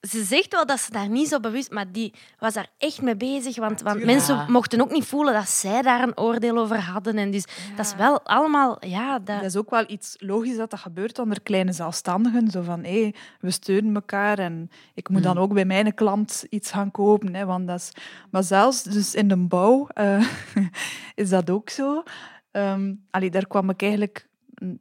ze 0.01 0.23
zegt 0.23 0.51
wel 0.51 0.65
dat 0.65 0.79
ze 0.79 0.91
daar 0.91 1.09
niet 1.09 1.27
zo 1.27 1.39
bewust, 1.39 1.71
maar 1.71 1.91
die 1.91 2.13
was 2.37 2.53
daar 2.53 2.67
echt 2.77 3.01
mee 3.01 3.15
bezig. 3.15 3.57
Want, 3.57 3.81
want 3.81 4.05
mensen 4.05 4.51
mochten 4.51 4.81
ook 4.81 4.91
niet 4.91 5.05
voelen 5.05 5.33
dat 5.33 5.49
zij 5.49 5.81
daar 5.81 6.03
een 6.03 6.17
oordeel 6.17 6.57
over 6.57 6.79
hadden. 6.79 7.17
En 7.17 7.31
dus 7.31 7.45
dat 7.75 7.85
is 7.85 7.95
wel 7.95 8.21
allemaal. 8.21 8.77
Ja, 8.85 9.19
dat... 9.19 9.25
dat... 9.25 9.43
is 9.43 9.55
ook 9.55 9.69
wel 9.69 9.83
iets 9.87 10.15
logisch 10.19 10.57
dat 10.57 10.69
dat 10.69 10.79
gebeurt 10.79 11.19
onder 11.19 11.41
kleine 11.41 11.71
zelfstandigen. 11.71 12.51
Zo 12.51 12.61
van 12.61 12.83
hé, 12.83 13.11
we 13.39 13.51
steunen 13.51 13.95
elkaar 13.95 14.39
en 14.39 14.69
ik 14.93 15.09
moet 15.09 15.23
dan 15.23 15.35
mm. 15.35 15.41
ook 15.41 15.53
bij 15.53 15.65
mijn 15.65 15.93
klant 15.93 16.45
iets 16.49 16.71
gaan 16.71 16.91
kopen. 16.91 17.35
Hè, 17.35 17.45
want 17.45 17.67
dat 17.67 17.79
is... 17.79 17.91
Maar 18.31 18.43
zelfs 18.43 18.83
dus 18.83 19.15
in 19.15 19.27
de 19.27 19.37
bouw 19.37 19.87
uh, 19.95 20.27
is 21.15 21.29
dat 21.29 21.49
ook 21.49 21.69
zo. 21.69 22.03
Um, 22.51 23.05
allee, 23.11 23.29
daar 23.29 23.47
kwam 23.47 23.69
ik 23.69 23.81
eigenlijk 23.81 24.27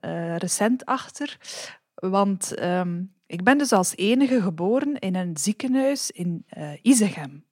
uh, 0.00 0.37
recent 0.37 0.85
achter. 0.85 1.37
Want 1.94 2.62
um, 2.62 3.16
ik 3.29 3.43
ben 3.43 3.59
dus 3.59 3.73
als 3.73 3.97
enige 3.97 4.43
geboren 4.43 4.99
in 4.99 5.14
een 5.14 5.37
ziekenhuis 5.37 6.11
in 6.11 6.45
uh, 6.59 6.71
Izegem. 6.83 7.45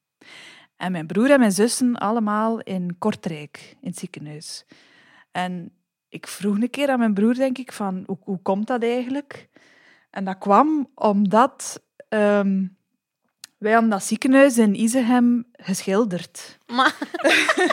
En 0.76 0.92
mijn 0.92 1.06
broer 1.06 1.30
en 1.30 1.38
mijn 1.38 1.52
zussen 1.52 1.96
allemaal 1.96 2.60
in 2.60 2.96
Kortrijk, 2.98 3.76
in 3.80 3.88
het 3.88 3.98
ziekenhuis. 3.98 4.64
En 5.30 5.72
ik 6.08 6.26
vroeg 6.26 6.54
een 6.54 6.70
keer 6.70 6.88
aan 6.88 6.98
mijn 6.98 7.14
broer, 7.14 7.34
denk 7.34 7.58
ik, 7.58 7.72
van 7.72 8.02
hoe, 8.06 8.18
hoe 8.20 8.42
komt 8.42 8.66
dat 8.66 8.82
eigenlijk? 8.82 9.48
En 10.10 10.24
dat 10.24 10.38
kwam 10.38 10.90
omdat 10.94 11.82
um, 12.08 12.76
wij 13.58 13.72
hadden 13.72 13.90
dat 13.90 14.04
ziekenhuis 14.04 14.58
in 14.58 14.80
Izegem 14.80 15.46
geschilderd. 15.52 16.58
Maar... 16.66 16.98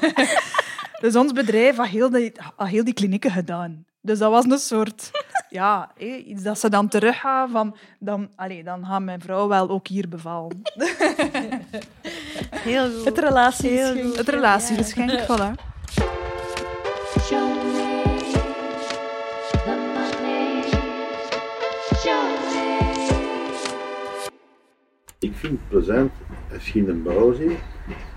dus 1.02 1.16
ons 1.16 1.32
bedrijf 1.32 1.76
had 1.76 1.88
heel, 1.88 2.10
die, 2.10 2.32
had 2.56 2.68
heel 2.68 2.84
die 2.84 2.94
klinieken 2.94 3.32
gedaan. 3.32 3.86
Dus 4.02 4.20
dat 4.20 4.32
was 4.32 4.46
een 4.46 4.58
soort 4.58 5.12
ja, 5.54 5.92
iets 5.98 6.44
dat 6.44 6.60
ze 6.60 6.70
dan 6.70 6.88
teruggaan 6.88 7.50
van, 7.50 7.76
dan, 8.00 8.30
allez, 8.36 8.64
dan 8.64 8.86
gaat 8.86 9.02
mijn 9.02 9.22
vrouw 9.22 9.48
wel 9.48 9.70
ook 9.70 9.88
hier 9.88 10.10
bevallen. 10.10 10.62
Heel 12.70 12.92
goed. 12.92 13.06
Het 13.06 13.18
relatiegeschenk. 13.18 14.16
Het 14.16 14.28
relatiegeschenk, 14.28 15.10
ja. 15.10 15.26
voilà. 15.26 15.72
Ik 25.20 25.34
vind 25.36 25.60
het 25.60 25.70
plezant 25.70 26.12
als 26.54 26.70
je 26.70 26.80
in 26.80 26.90
een 26.90 27.04
bouw 27.04 27.34
zit. 27.34 27.60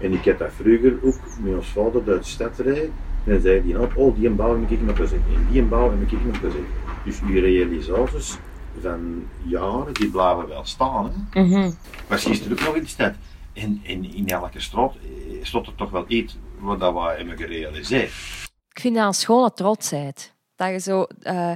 En 0.00 0.12
ik 0.12 0.24
heb 0.24 0.38
dat 0.38 0.52
vroeger 0.52 0.98
ook 1.02 1.20
met 1.40 1.54
ons 1.54 1.68
vader 1.68 2.02
uit 2.06 2.22
de 2.22 2.28
stad 2.28 2.58
rijden. 2.58 2.92
En 3.24 3.32
dan 3.32 3.40
zei 3.40 3.72
hij, 3.72 3.88
oh 3.94 4.16
die 4.16 4.30
bouw 4.30 4.60
heb 4.60 4.70
ik 4.70 4.82
nog 4.82 4.96
gezien. 4.96 5.22
En 5.34 5.46
die 5.50 5.62
bouw 5.62 5.90
heb 5.90 6.10
ik 6.10 6.24
nog 6.24 6.38
gezien. 6.38 6.66
Dus 7.06 7.20
uw 7.20 7.40
realisaties 7.40 8.36
van 8.80 9.28
jaren, 9.44 9.94
die 9.94 10.10
blijven 10.10 10.48
wel 10.48 10.64
staan. 10.64 11.26
Hè? 11.30 11.42
Mm 11.42 11.52
-hmm. 11.52 11.74
Maar 12.08 12.24
er 12.26 12.52
ook 12.52 12.60
nog 12.60 12.74
in 12.74 12.82
de 12.82 12.88
stad. 12.88 13.14
En, 13.52 13.80
en 13.84 14.14
in 14.14 14.28
elke 14.28 14.60
straat 14.60 14.94
eh, 14.94 15.44
stond 15.44 15.66
er 15.66 15.74
toch 15.74 15.90
wel 15.90 16.04
iets 16.08 16.36
wat 16.58 16.80
dat 16.80 16.92
we 16.92 17.14
hebben 17.16 17.36
gerealiseerd. 17.36 18.10
Ik 18.70 18.80
vind 18.80 18.94
dat 18.94 19.06
een 19.06 19.14
schone 19.14 19.52
trotsheid. 19.52 20.34
Dat 20.56 20.68
je 20.68 20.78
zo, 20.78 21.06
uh, 21.22 21.52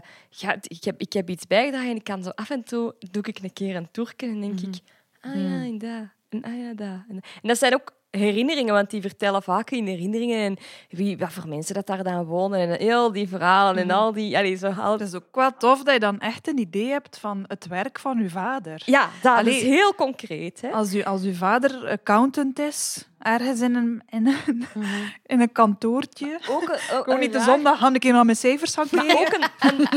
ik, 0.68 0.84
heb, 0.84 1.00
ik 1.00 1.12
heb 1.12 1.30
iets 1.30 1.46
bijgedragen 1.46 1.90
en 1.90 1.96
ik 1.96 2.04
kan 2.04 2.22
zo 2.22 2.30
af 2.30 2.50
en 2.50 2.64
toe, 2.64 2.94
doe 3.10 3.22
ik 3.22 3.38
een 3.42 3.52
keer 3.52 3.76
een 3.76 3.88
toerken 3.90 4.28
en 4.28 4.40
denk 4.40 4.52
mm 4.52 4.58
-hmm. 4.58 4.72
ik, 4.72 4.80
ah 5.20 5.34
ja, 5.34 5.64
en 5.64 5.78
dat, 5.78 6.08
en 6.28 6.42
ah 6.42 6.58
ja, 6.58 6.74
dat. 6.74 7.02
En 7.08 7.22
dat 7.42 7.58
zijn 7.58 7.74
ook 7.74 7.92
herinneringen, 8.11 8.75
want 8.75 8.90
die 8.90 9.01
vertellen 9.01 9.42
vaak 9.42 9.70
in 9.70 9.87
herinneringen 9.87 10.38
en 10.38 10.57
wie, 10.88 11.18
wat 11.18 11.33
voor 11.33 11.49
mensen 11.49 11.75
dat 11.75 11.87
daar 11.87 12.03
dan 12.03 12.25
wonen 12.25 12.59
en 12.59 12.79
heel 12.79 13.12
die 13.12 13.29
verhalen 13.29 13.77
en 13.77 13.87
mhm. 13.87 13.96
al 13.96 14.12
die... 14.12 14.38
Allee, 14.38 14.57
zo, 14.57 14.66
al... 14.66 14.92
Het 14.92 15.01
is 15.01 15.14
ook 15.14 15.35
wel 15.35 15.51
tof 15.59 15.83
dat 15.83 15.94
je 15.94 16.01
dan 16.01 16.20
echt 16.20 16.49
een 16.49 16.59
idee 16.59 16.88
hebt 16.88 17.18
van 17.18 17.44
het 17.46 17.66
werk 17.66 17.99
van 17.99 18.18
je 18.23 18.31
vader. 18.31 18.83
Ja, 18.85 19.11
dat 19.23 19.46
is 19.46 19.62
heel 19.62 19.94
concreet. 19.94 20.61
Hè? 20.61 20.70
Als, 20.70 20.94
u, 20.94 21.03
als 21.03 21.23
uw 21.23 21.35
vader 21.35 21.88
accountant 21.88 22.59
is, 22.59 23.10
ergens 23.20 23.61
in 23.61 23.74
een, 23.74 24.02
in 24.09 24.26
een, 24.26 24.66
mm 24.74 24.88
in 25.26 25.40
een 25.40 25.52
kantoortje. 25.52 26.40
Ook, 26.48 26.70
ook 26.70 27.04
Gewoon 27.04 27.20
niet 27.20 27.33
de 27.33 27.40
zondag 27.40 27.78
ga 27.78 27.94
ik 27.94 28.04
naar 28.04 28.24
mijn 28.24 28.37
cijfers 28.37 28.74
gaan 28.74 28.88
kijken. 28.88 29.40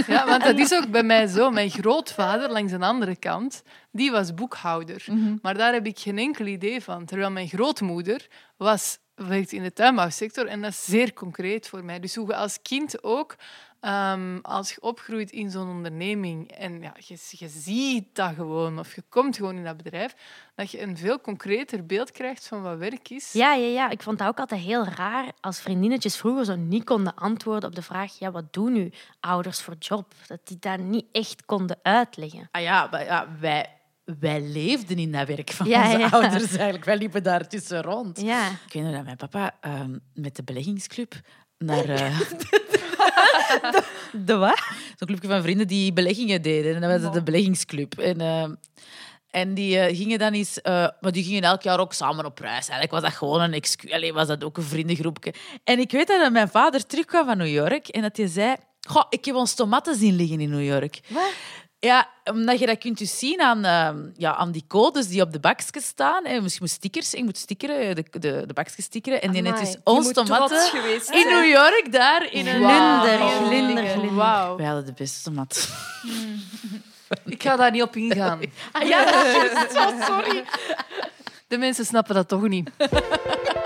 Ja, 0.08 0.26
want 0.26 0.44
dat 0.44 0.60
is 0.60 0.74
ook 0.74 0.88
bij 0.88 1.04
mij 1.04 1.28
zo. 1.28 1.50
Mijn 1.50 1.70
grootvader, 1.70 2.52
langs 2.52 2.72
een 2.72 2.84
andere 2.84 3.16
kant, 3.16 3.64
die 3.92 4.12
was 4.12 4.34
boekhouder. 4.34 5.04
Mhm. 5.08 5.36
Maar 5.42 5.58
daar 5.58 5.74
heb 5.74 5.86
ik 5.86 6.00
geen 6.00 6.18
enkel 6.18 6.46
idee 6.46 6.82
van. 6.82 7.06
Terwijl 7.06 7.32
mijn 7.32 7.48
grootmoeder 7.48 8.28
was 8.58 8.98
werkt 9.16 9.52
in 9.52 9.64
de 9.64 9.74
tuinbouwsector 9.74 10.48
en 10.48 10.62
dat 10.62 10.72
is 10.72 10.86
zeer 10.86 11.14
concreet 11.14 11.68
voor 11.68 11.84
mij. 11.84 12.00
Dus 12.00 12.16
hoe 12.16 12.28
je 12.28 12.36
als 12.36 12.62
kind 12.62 13.04
ook, 13.04 13.36
ehm, 13.84 14.38
als 14.42 14.70
je 14.70 14.82
opgroeit 14.82 15.32
in 15.32 15.50
zo'n 15.50 15.70
onderneming 15.70 16.52
en 16.52 16.82
ja, 16.82 16.94
je, 16.98 17.18
je 17.30 17.48
ziet 17.48 18.16
dat 18.16 18.34
gewoon, 18.36 18.80
of 18.80 18.96
je 18.96 19.04
komt 19.10 19.36
gewoon 19.36 19.56
in 19.56 19.64
dat 19.64 19.78
bedrijf, 19.78 20.16
dat 20.56 20.72
je 20.72 20.82
een 20.82 20.98
veel 20.98 21.22
concreter 21.22 21.86
beeld 21.86 22.12
krijgt 22.12 22.48
van 22.48 22.62
wat 22.62 22.78
werk 22.78 23.10
is. 23.10 23.32
Ja, 23.32 23.54
ja, 23.54 23.68
ja. 23.68 23.90
Ik 23.90 24.02
vond 24.02 24.18
dat 24.18 24.28
ook 24.28 24.40
altijd 24.40 24.62
heel 24.62 24.86
raar 24.86 25.32
als 25.40 25.62
vriendinnetjes 25.62 26.18
vroeger 26.18 26.46
zo 26.46 26.56
niet 26.56 26.84
konden 26.84 27.16
antwoorden 27.16 27.70
op 27.70 27.76
de 27.76 27.82
vraag 27.82 28.20
ja, 28.20 28.32
wat 28.32 28.54
doen 28.54 28.74
nu 28.74 28.92
ouders 29.20 29.62
voor 29.62 29.76
job? 29.80 30.14
Dat 30.28 30.40
die 30.44 30.58
dat 30.60 30.80
niet 30.80 31.06
echt 31.12 31.46
konden 31.46 31.80
uitleggen. 31.82 32.48
Ah 32.52 32.62
ja, 32.62 32.88
maar 32.92 33.04
ja 33.04 33.28
wij, 33.40 33.70
wij 34.20 34.42
leefden 34.42 34.98
in 34.98 35.12
dat 35.12 35.28
werk 35.28 35.52
van 35.52 35.68
Ja, 35.68 35.86
onze 35.86 35.98
ja. 35.98 36.10
ouders 36.10 36.52
eigenlijk. 36.56 36.86
Wij 36.86 36.98
liepen 36.98 37.24
daar 37.24 37.48
tussen 37.48 37.82
rond. 37.82 38.22
Ja. 38.22 38.50
Ik 38.50 38.74
weet 38.74 38.84
nog 38.84 38.94
dat 38.94 39.04
mijn 39.04 39.18
papa 39.18 39.58
ehm, 39.62 39.98
met 40.14 40.36
de 40.36 40.44
beleggingsclub 40.44 41.14
naar... 41.66 41.90
eh, 41.90 42.20
De 44.26 44.36
wat? 44.36 44.62
Zo'n 44.96 45.08
clubje 45.08 45.28
van 45.28 45.42
vrienden 45.42 45.68
die 45.68 45.94
beleggingen 45.94 46.42
deden. 46.42 46.76
En 46.76 46.82
dat 46.82 46.92
was 46.92 47.02
het 47.02 47.14
de 47.14 47.24
beleggingsclub. 47.24 47.98
En, 47.98 48.22
eh, 48.22 48.50
en 49.30 49.54
die 49.54 49.80
eh, 49.80 49.98
gingen 49.98 50.20
dan 50.20 50.34
eens... 50.34 50.60
maar 50.64 51.12
die 51.12 51.24
gingen 51.24 51.42
elk 51.42 51.62
jaar 51.62 51.80
ook 51.80 51.94
samen 51.94 52.26
op 52.26 52.40
reis. 52.40 52.68
Eigenlijk 52.70 52.92
was 52.92 53.02
dat 53.02 53.14
gewoon 53.14 53.42
een 53.42 53.54
excuus. 53.54 53.92
Alleen 53.92 54.14
was 54.14 54.28
dat 54.28 54.44
ook 54.44 54.58
een 54.58 54.64
vriendengroepje. 54.64 55.34
En 55.64 55.80
ik 55.80 55.92
weet 55.92 56.08
dat 56.08 56.32
mijn 56.32 56.50
vader 56.50 56.86
terugkwam 56.86 57.26
van 57.26 57.38
New 57.38 57.54
York 57.54 57.88
en 57.88 58.02
dat 58.02 58.18
hij 58.18 58.28
zei... 58.28 58.56
Goh, 58.88 59.04
ik 59.10 59.26
heb 59.26 59.36
ons 59.36 59.54
tomaten 59.54 59.96
zien 59.96 60.16
liggen 60.16 60.40
in 60.40 60.50
New 60.50 60.66
York. 60.66 61.00
Ja, 61.84 62.10
omdat 62.24 62.60
je 62.60 62.66
dat 62.66 62.78
kunt 62.78 62.98
dus 62.98 63.20
zien 63.20 63.42
aan, 63.42 63.66
ehm, 63.66 63.98
ja, 64.18 64.36
aan 64.36 64.52
die 64.52 64.66
codes 64.68 65.08
die 65.08 65.22
op 65.22 65.32
de 65.32 65.40
bakjes 65.40 65.86
staan. 65.86 66.26
Hè. 66.26 66.42
Dus 66.42 66.54
je 66.54 66.60
moet 66.60 66.70
stickers, 66.70 67.12
je 67.12 67.24
moet 67.24 67.38
stickeren, 67.38 67.96
de, 67.96 68.06
de, 68.12 68.44
de 68.48 68.54
bakjes 68.54 68.86
stickeren. 68.86 69.22
En 69.22 69.32
die 69.32 69.42
net 69.42 69.54
Amai, 69.54 69.72
die 69.72 69.80
ons 69.84 70.12
tomaten 70.12 70.60
geweest 70.60 71.10
in. 71.10 71.28
New 71.28 71.46
York, 71.46 71.88
daar 71.92 72.32
in 72.32 72.48
een... 72.48 72.64
Glunder, 72.64 73.20
glunder. 73.20 74.16
Wauw. 74.16 74.58
Wij 74.58 74.66
hadden 74.66 74.86
de 74.86 74.94
beste 74.94 75.24
tomaten. 75.24 75.62
Ik 77.26 77.44
ga 77.44 77.56
daar 77.56 77.72
niet 77.72 77.82
op 77.82 77.96
ingaan. 77.96 78.40
Ah 78.72 78.88
ja, 78.88 79.06
dat 79.06 79.26
is. 79.26 79.76
Oh, 79.76 80.06
sorry. 80.08 80.44
De 81.48 81.58
mensen 81.58 81.86
snappen 81.86 82.16
dat 82.16 82.28
toch 82.28 82.48
niet. 82.48 82.70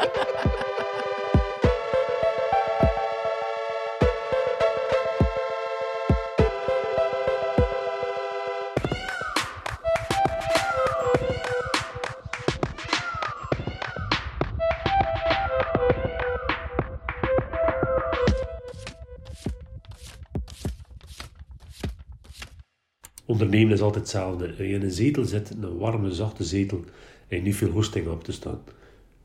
Is 23.72 23.82
altijd 23.82 24.04
hetzelfde. 24.04 24.48
Als 24.48 24.58
je 24.58 24.68
in 24.68 24.82
een 24.82 24.92
zetel 24.92 25.24
zit, 25.26 25.50
een 25.50 25.78
warme, 25.78 26.12
zachte 26.12 26.44
zetel, 26.44 26.84
en 27.28 27.38
je 27.38 27.44
niet 27.44 27.56
veel 27.56 27.70
hoesting 27.70 28.08
op 28.08 28.24
te 28.24 28.32
staan. 28.32 28.60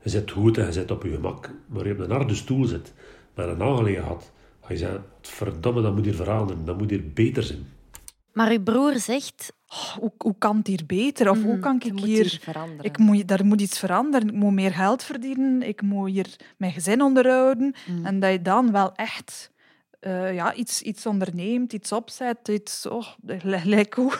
Je 0.01 0.09
zit 0.09 0.31
goed 0.31 0.57
en 0.57 0.65
je 0.65 0.71
zit 0.71 0.91
op 0.91 1.03
je 1.03 1.09
gemak. 1.09 1.49
Maar 1.67 1.87
je 1.87 1.93
op 1.93 1.99
een 1.99 2.11
harde 2.11 2.35
stoel 2.35 2.65
zit, 2.65 2.93
met 3.35 3.47
een 3.47 3.57
nagelegen 3.57 4.03
had, 4.03 4.31
ga 4.61 4.73
je 4.73 4.77
zeggen, 4.77 5.03
verdomme, 5.21 5.81
dat 5.81 5.95
moet 5.95 6.05
hier 6.05 6.15
veranderen, 6.15 6.65
dat 6.65 6.77
moet 6.77 6.89
hier 6.89 7.11
beter 7.13 7.43
zijn. 7.43 7.65
Maar 8.33 8.51
uw 8.51 8.63
broer 8.63 8.99
zegt... 8.99 9.53
Oh, 9.67 9.97
hoe, 9.97 10.11
hoe 10.17 10.35
kan 10.37 10.57
het 10.57 10.67
hier 10.67 10.83
beter? 10.87 11.29
Of 11.29 11.43
hoe 11.43 11.59
kan 11.59 11.75
ik 11.75 11.91
moet 11.91 12.03
hier... 12.03 12.21
hier 12.21 12.39
veranderen. 12.41 12.83
Ik 12.83 12.97
moet, 12.97 13.27
daar 13.27 13.45
moet 13.45 13.61
iets 13.61 13.79
veranderen. 13.79 14.27
Ik 14.27 14.33
moet 14.33 14.53
meer 14.53 14.71
geld 14.71 15.03
verdienen. 15.03 15.61
Ik 15.67 15.81
moet 15.81 16.09
hier 16.09 16.35
mijn 16.57 16.71
gezin 16.71 17.01
onderhouden. 17.01 17.75
En 18.03 18.19
dat 18.19 18.31
je 18.31 18.41
dan 18.41 18.71
wel 18.71 18.95
echt 18.95 19.51
eh, 20.03 20.33
ja, 20.33 20.53
iets, 20.53 20.81
iets 20.81 21.05
onderneemt, 21.05 21.73
iets 21.73 21.91
opzet, 21.91 22.47
iets... 22.47 22.85
Oh, 22.85 23.07
gelijk 23.27 23.93
hoe. 23.93 24.11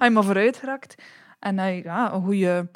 Je 0.00 0.10
maar 0.10 0.24
vooruit 0.24 0.60
raakt. 0.60 1.02
En 1.38 1.56
dat 1.56 1.66
je 1.66 1.82
ja, 1.82 2.12
een 2.12 2.22
goede, 2.22 2.68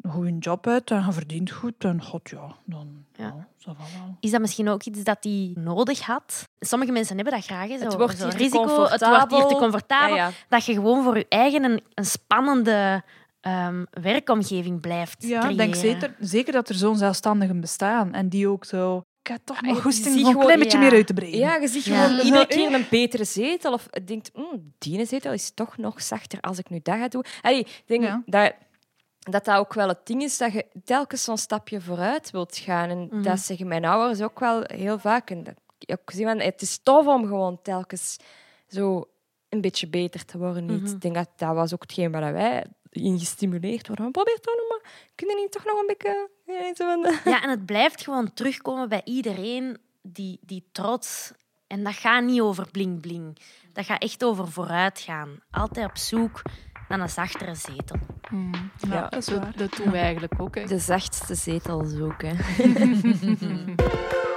een 0.00 0.10
goede 0.10 0.38
job 0.38 0.64
hebt 0.64 0.90
en 0.90 1.04
je 1.06 1.12
verdient 1.12 1.50
goed. 1.50 1.84
En 1.84 2.02
god, 2.02 2.30
ja, 2.30 2.56
dan... 2.64 3.04
Ja. 3.12 3.46
va 3.58 3.72
wel. 3.72 4.16
Is 4.20 4.30
dat 4.30 4.40
misschien 4.40 4.68
ook 4.68 4.82
iets 4.82 5.02
dat 5.02 5.16
hij 5.20 5.52
nodig 5.54 6.00
had? 6.00 6.48
Sommige 6.58 6.92
mensen 6.92 7.16
hebben 7.16 7.34
dat 7.34 7.44
graag. 7.44 7.68
Hè, 7.68 7.78
zo, 7.78 7.84
Het 7.84 7.94
wordt 7.94 8.22
hier 8.22 8.30
te 8.30 8.36
risico, 8.36 8.82
het 8.82 9.06
wordt 9.06 9.32
hier 9.32 9.46
te 9.46 9.54
comfortabel. 9.54 9.58
comfortabel. 9.58 10.16
Ja, 10.16 10.26
ja. 10.26 10.32
Dat 10.48 10.64
je 10.64 10.72
gewoon 10.72 11.02
voor 11.02 11.16
je 11.16 11.26
eigen 11.28 11.64
een, 11.64 11.82
een 11.94 12.04
spannende 12.04 13.02
ehm, 13.40 13.84
werkomgeving 13.90 14.80
blijft 14.80 15.26
Ja, 15.26 15.48
ik 15.48 15.56
denk 15.56 15.74
zeker, 15.74 16.14
zeker 16.18 16.52
dat 16.52 16.68
er 16.68 16.74
zo'n 16.74 16.96
zelfstandigen 16.96 17.60
bestaan. 17.60 18.14
En 18.14 18.28
die 18.28 18.48
ook 18.48 18.64
zo... 18.64 19.02
Ik 19.24 19.30
heb 19.30 19.40
toch 19.44 19.60
nog 19.62 19.82
goesting 19.82 20.14
ziet 20.14 20.26
om 20.26 20.34
een 20.34 20.40
klein 20.40 20.58
beetje 20.58 20.78
ja. 20.78 20.84
meer 20.84 20.92
uit 20.94 21.06
te 21.06 21.12
breiden. 21.14 21.40
Ja, 21.40 21.56
je 21.56 21.68
ziet 21.68 21.84
Ja. 21.84 22.06
gewoon 22.06 22.24
iedere 22.24 22.46
keer 22.46 22.74
een 22.74 22.86
betere 22.90 23.24
zetel. 23.24 23.72
Of 23.72 23.88
je 23.90 24.04
denkt, 24.04 24.30
mm, 24.34 24.72
die 24.78 25.04
zetel 25.06 25.32
is 25.32 25.50
toch 25.54 25.76
nog 25.76 26.02
zachter 26.02 26.40
als 26.40 26.58
ik 26.58 26.70
nu 26.70 26.80
dat 26.82 26.94
ga 26.96 27.08
doen. 27.08 27.24
Allee, 27.42 27.58
ik 27.58 27.82
denk 27.86 28.02
Ja. 28.02 28.22
dat, 28.26 28.52
dat 29.18 29.44
dat 29.44 29.56
ook 29.56 29.74
wel 29.74 29.88
het 29.88 30.06
ding 30.06 30.22
is, 30.22 30.38
dat 30.38 30.52
je 30.52 30.66
telkens 30.84 31.24
zo'n 31.24 31.38
stapje 31.38 31.80
vooruit 31.80 32.30
wilt 32.30 32.56
gaan. 32.56 32.88
En 32.90 33.08
Mhm. 33.10 33.22
dat 33.22 33.38
zeggen 33.40 33.66
mijn 33.68 33.84
ouders 33.84 34.20
ook 34.20 34.40
wel 34.40 34.62
heel 34.66 34.98
vaak. 34.98 35.30
En 35.30 35.42
dat 35.44 35.54
ik 35.78 35.90
ook 36.00 36.10
zie 36.10 36.24
van, 36.24 36.40
het 36.40 36.62
is 36.62 36.78
tof 36.82 37.06
om 37.06 37.26
gewoon 37.26 37.58
telkens 37.62 38.16
zo 38.68 39.04
een 39.48 39.60
beetje 39.60 39.88
beter 39.88 40.24
te 40.24 40.38
worden. 40.38 40.66
Niet. 40.66 40.82
Mhm. 40.82 40.92
Ik 40.94 41.00
denk 41.00 41.14
dat 41.14 41.28
dat 41.36 41.54
was 41.54 41.74
ook 41.74 41.82
hetgeen 41.82 42.12
waar 42.12 42.32
wij 42.32 42.64
in 43.02 43.18
gestimuleerd 43.18 43.86
worden. 43.86 44.10
Probeer 44.10 44.38
toch 44.40 44.54
nog 44.56 44.68
maar. 44.68 44.90
Kunnen 45.14 45.36
niet 45.36 45.52
toch 45.52 45.64
nog 45.64 45.80
een 45.80 45.86
beetje... 45.86 46.28
eh, 46.46 47.24
Ja, 47.24 47.42
en 47.42 47.50
het 47.50 47.66
blijft 47.66 48.02
gewoon 48.02 48.32
terugkomen 48.34 48.88
bij 48.88 49.00
iedereen, 49.04 49.78
die, 50.02 50.38
die 50.42 50.68
trots. 50.72 51.32
En 51.66 51.84
dat 51.84 51.94
gaat 51.94 52.24
niet 52.24 52.40
over 52.40 52.70
bling-bling. 52.70 53.38
Dat 53.72 53.84
gaat 53.84 54.02
echt 54.02 54.24
over 54.24 54.48
vooruitgaan. 54.50 55.38
Altijd 55.50 55.86
op 55.88 55.96
zoek 55.96 56.42
naar 56.88 57.00
een 57.00 57.08
zachtere 57.08 57.54
zetel. 57.54 57.98
Ja, 58.88 59.08
dat, 59.08 59.56
dat 59.56 59.76
doen 59.76 59.90
wij 59.90 60.00
eigenlijk 60.02 60.40
ook. 60.40 60.54
Hè. 60.54 60.64
De 60.64 60.78
zachtste 60.78 61.34
zetel 61.34 61.84
zoeken. 61.84 62.36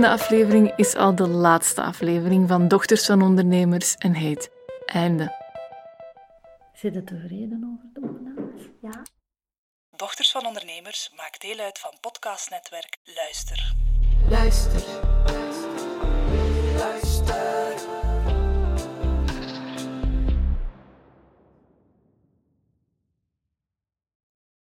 volgende 0.00 0.24
aflevering 0.24 0.72
is 0.76 0.94
al 0.94 1.14
de 1.14 1.28
laatste 1.28 1.82
aflevering 1.82 2.48
van 2.48 2.68
Dochters 2.68 3.06
van 3.06 3.22
Ondernemers 3.22 3.94
en 3.94 4.14
heet 4.14 4.50
Einde. 4.86 5.34
Zit 6.72 6.94
je 6.94 7.04
tevreden 7.04 7.78
over 7.78 7.88
de 7.92 8.00
opnames? 8.00 8.62
Ja. 8.80 9.02
Dochters 9.96 10.30
van 10.30 10.46
Ondernemers 10.46 11.12
maakt 11.16 11.40
deel 11.40 11.58
uit 11.58 11.78
van 11.78 11.94
podcastnetwerk 12.00 12.96
Luister. 13.04 13.72
Luister. 14.28 15.39